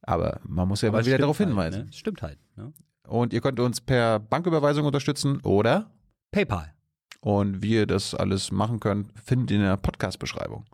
[0.00, 1.84] Aber man muss ja Aber mal wieder darauf halt, hinweisen.
[1.84, 1.92] Ne?
[1.92, 2.38] Stimmt halt.
[2.56, 2.72] Ne?
[3.06, 5.90] Und ihr könnt uns per Banküberweisung unterstützen oder
[6.30, 6.72] PayPal.
[7.20, 10.64] Und wie ihr das alles machen könnt, findet ihr in der Podcast-Beschreibung.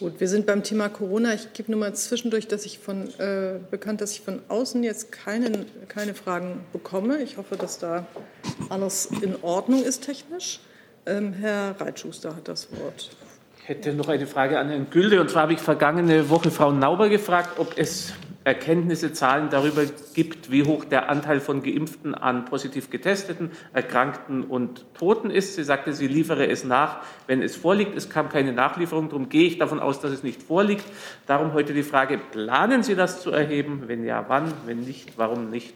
[0.00, 1.34] Gut, wir sind beim Thema Corona.
[1.34, 5.12] Ich gebe nur mal zwischendurch, dass ich von, äh, bekannt, dass ich von außen jetzt
[5.12, 7.20] keine, keine Fragen bekomme.
[7.20, 8.06] Ich hoffe, dass da
[8.70, 10.60] alles in Ordnung ist technisch.
[11.04, 13.10] Ähm, Herr Reitschuster hat das Wort.
[13.58, 15.20] Ich hätte noch eine Frage an Herrn Gülde.
[15.20, 18.14] Und zwar habe ich vergangene Woche Frau Nauber gefragt, ob es
[18.50, 19.82] Erkenntnisse, Zahlen darüber
[20.12, 25.54] gibt, wie hoch der Anteil von Geimpften an positiv Getesteten, Erkrankten und Toten ist.
[25.54, 26.98] Sie sagte, sie liefere es nach,
[27.28, 27.96] wenn es vorliegt.
[27.96, 30.84] Es kam keine Nachlieferung, darum gehe ich davon aus, dass es nicht vorliegt.
[31.28, 33.84] Darum heute die Frage, planen Sie das zu erheben?
[33.86, 34.52] Wenn ja, wann?
[34.66, 35.74] Wenn nicht, warum nicht?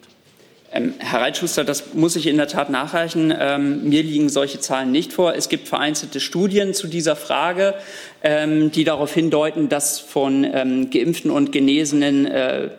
[0.75, 3.33] Ähm, Herr Reitschuster, das muss ich in der Tat nachreichen.
[3.39, 5.35] Ähm, mir liegen solche Zahlen nicht vor.
[5.35, 7.75] Es gibt vereinzelte Studien zu dieser Frage,
[8.25, 12.71] ähm, die darauf hindeuten, dass von ähm, Geimpften und Genesenen äh,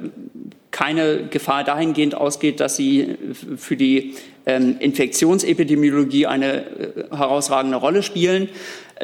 [0.72, 3.16] keine Gefahr dahingehend ausgeht, dass sie
[3.56, 4.16] für die
[4.46, 8.50] ähm, Infektionsepidemiologie eine äh, herausragende Rolle spielen.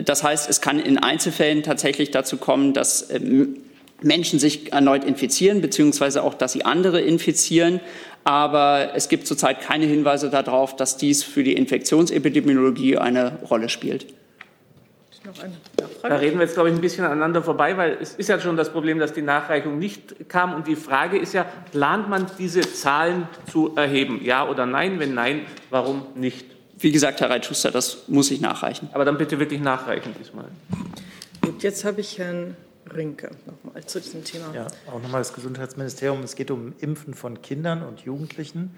[0.04, 3.56] Das heißt, es kann in Einzelfällen tatsächlich dazu kommen, dass ähm,
[4.02, 7.80] Menschen sich erneut infizieren, beziehungsweise auch, dass sie andere infizieren.
[8.24, 14.08] Aber es gibt zurzeit keine Hinweise darauf, dass dies für die Infektionsepidemiologie eine Rolle spielt.
[16.02, 18.58] Da reden wir jetzt, glaube ich, ein bisschen aneinander vorbei, weil es ist ja schon
[18.58, 20.54] das Problem, dass die Nachreichung nicht kam.
[20.54, 24.20] Und die Frage ist ja, plant man diese Zahlen zu erheben?
[24.24, 25.00] Ja oder nein?
[25.00, 26.46] Wenn nein, warum nicht?
[26.78, 28.90] Wie gesagt, Herr Reitschuster, das muss ich nachreichen.
[28.94, 30.46] Aber dann bitte wirklich nachreichen diesmal.
[31.42, 32.56] Gut, jetzt habe ich Herrn
[32.96, 34.54] Rinke nochmal zu diesem Thema.
[34.54, 36.22] Ja, auch nochmal das Gesundheitsministerium.
[36.24, 38.76] Es geht um Impfen von Kindern und Jugendlichen.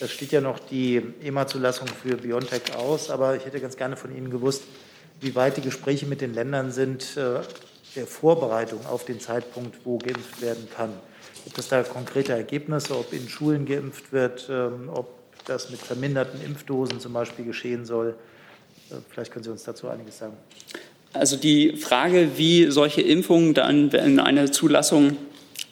[0.00, 4.14] Da steht ja noch die EMA-Zulassung für BioNTech aus, aber ich hätte ganz gerne von
[4.16, 4.62] Ihnen gewusst,
[5.20, 7.40] wie weit die Gespräche mit den Ländern sind äh,
[7.94, 10.92] der Vorbereitung auf den Zeitpunkt, wo geimpft werden kann.
[11.44, 15.10] Gibt es da konkrete Ergebnisse, ob in Schulen geimpft wird, ähm, ob
[15.44, 18.16] das mit verminderten Impfdosen zum Beispiel geschehen soll?
[18.90, 20.36] Äh, vielleicht können Sie uns dazu einiges sagen.
[21.12, 25.16] Also die Frage, wie solche Impfungen dann, wenn eine Zulassung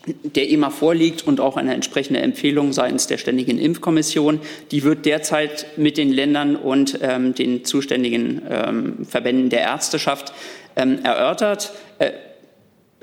[0.07, 5.67] der EMA vorliegt und auch eine entsprechende Empfehlung seitens der Ständigen Impfkommission, die wird derzeit
[5.77, 10.33] mit den Ländern und ähm, den zuständigen ähm, Verbänden der Ärzteschaft
[10.77, 11.73] ähm, erörtert.
[11.99, 12.13] Äh,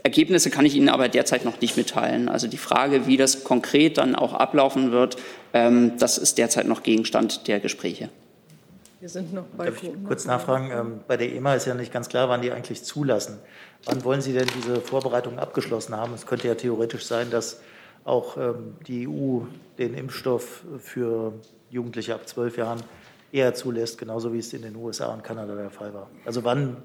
[0.03, 2.29] Ergebnisse kann ich Ihnen aber derzeit noch nicht mitteilen.
[2.29, 5.17] Also die Frage, wie das konkret dann auch ablaufen wird,
[5.53, 8.09] ähm, das ist derzeit noch Gegenstand der Gespräche.
[8.99, 10.71] Wir sind noch bei Darf ich kurz nachfragen?
[10.71, 13.37] Ähm, bei der EMA ist ja nicht ganz klar, wann die eigentlich zulassen.
[13.85, 16.13] Wann wollen Sie denn diese Vorbereitungen abgeschlossen haben?
[16.15, 17.61] Es könnte ja theoretisch sein, dass
[18.05, 19.41] auch ähm, die EU
[19.77, 21.33] den Impfstoff für
[21.69, 22.81] Jugendliche ab zwölf Jahren
[23.31, 26.09] eher zulässt, genauso wie es in den USA und Kanada der Fall war.
[26.25, 26.77] Also wann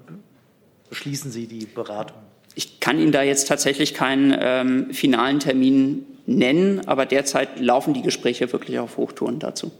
[0.89, 2.17] beschließen Sie die Beratung?
[2.53, 8.03] Ich kann Ihnen da jetzt tatsächlich keinen ähm, finalen Termin nennen, aber derzeit laufen die
[8.03, 9.71] Gespräche wirklich auf Hochtouren dazu.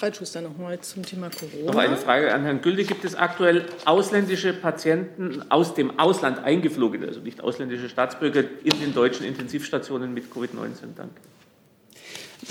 [0.00, 1.72] Reitschuster noch mal zum Thema Corona.
[1.72, 2.84] Noch eine Frage an Herrn Gülde.
[2.84, 8.94] Gibt es aktuell ausländische Patienten aus dem Ausland eingeflogene, also nicht ausländische Staatsbürger, in den
[8.94, 10.94] deutschen Intensivstationen mit Covid-19?
[10.96, 11.20] Danke.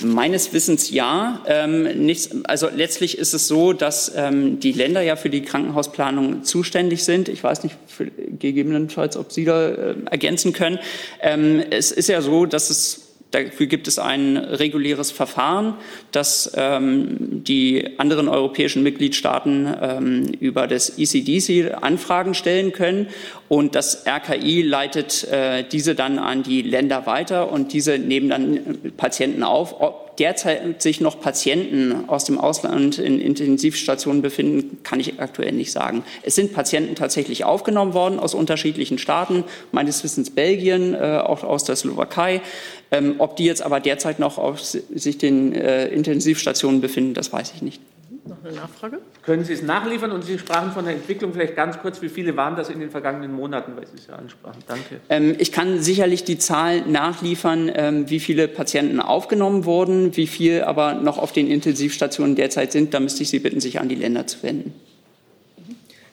[0.02, 1.44] Meines Wissens ja.
[1.46, 6.44] Ähm, nicht, also letztlich ist es so, dass ähm, die Länder ja für die Krankenhausplanung
[6.44, 7.30] zuständig sind.
[7.30, 10.80] Ich weiß nicht für, gegebenenfalls, ob Sie da äh, ergänzen können.
[11.22, 13.03] Ähm, es ist ja so, dass es
[13.34, 15.74] Dafür gibt es ein reguläres Verfahren,
[16.12, 23.08] das ähm, die anderen europäischen Mitgliedstaaten ähm, über das ECDC Anfragen stellen können.
[23.54, 28.80] Und das RKI leitet äh, diese dann an die Länder weiter und diese nehmen dann
[28.98, 29.80] Patienten auf.
[29.80, 35.72] Ob derzeit sich noch Patienten aus dem Ausland in Intensivstationen befinden, kann ich aktuell nicht
[35.72, 36.04] sagen.
[36.24, 41.64] Es sind Patienten tatsächlich aufgenommen worden aus unterschiedlichen Staaten, meines Wissens Belgien, äh, auch aus
[41.64, 42.42] der Slowakei.
[42.90, 47.54] Ähm, ob die jetzt aber derzeit noch auf sich den äh, Intensivstationen befinden, das weiß
[47.56, 47.80] ich nicht.
[48.26, 49.00] Noch eine Nachfrage?
[49.24, 50.12] Können Sie es nachliefern?
[50.12, 52.02] Und Sie sprachen von der Entwicklung vielleicht ganz kurz.
[52.02, 54.64] Wie viele waren das in den vergangenen Monaten, weil Sie es ja ansprachen?
[54.66, 55.02] Danke.
[55.10, 60.64] Ähm, ich kann sicherlich die Zahl nachliefern, ähm, wie viele Patienten aufgenommen wurden, wie viel
[60.64, 62.94] aber noch auf den Intensivstationen derzeit sind.
[62.94, 64.74] Da müsste ich Sie bitten, sich an die Länder zu wenden.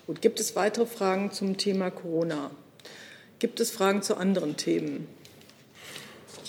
[0.08, 2.50] Gut, gibt es weitere Fragen zum Thema Corona?
[3.38, 5.06] Gibt es Fragen zu anderen Themen?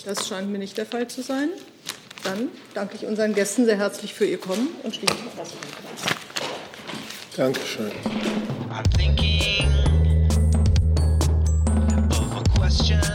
[0.04, 1.50] Das scheint mir nicht der Fall zu sein.
[2.24, 6.02] Dann danke ich unseren Gästen sehr herzlich für ihr Kommen und schließe die Pressekonferenz.
[7.36, 7.92] Dankeschön.
[8.70, 9.68] I'm thinking
[12.10, 13.11] of a question.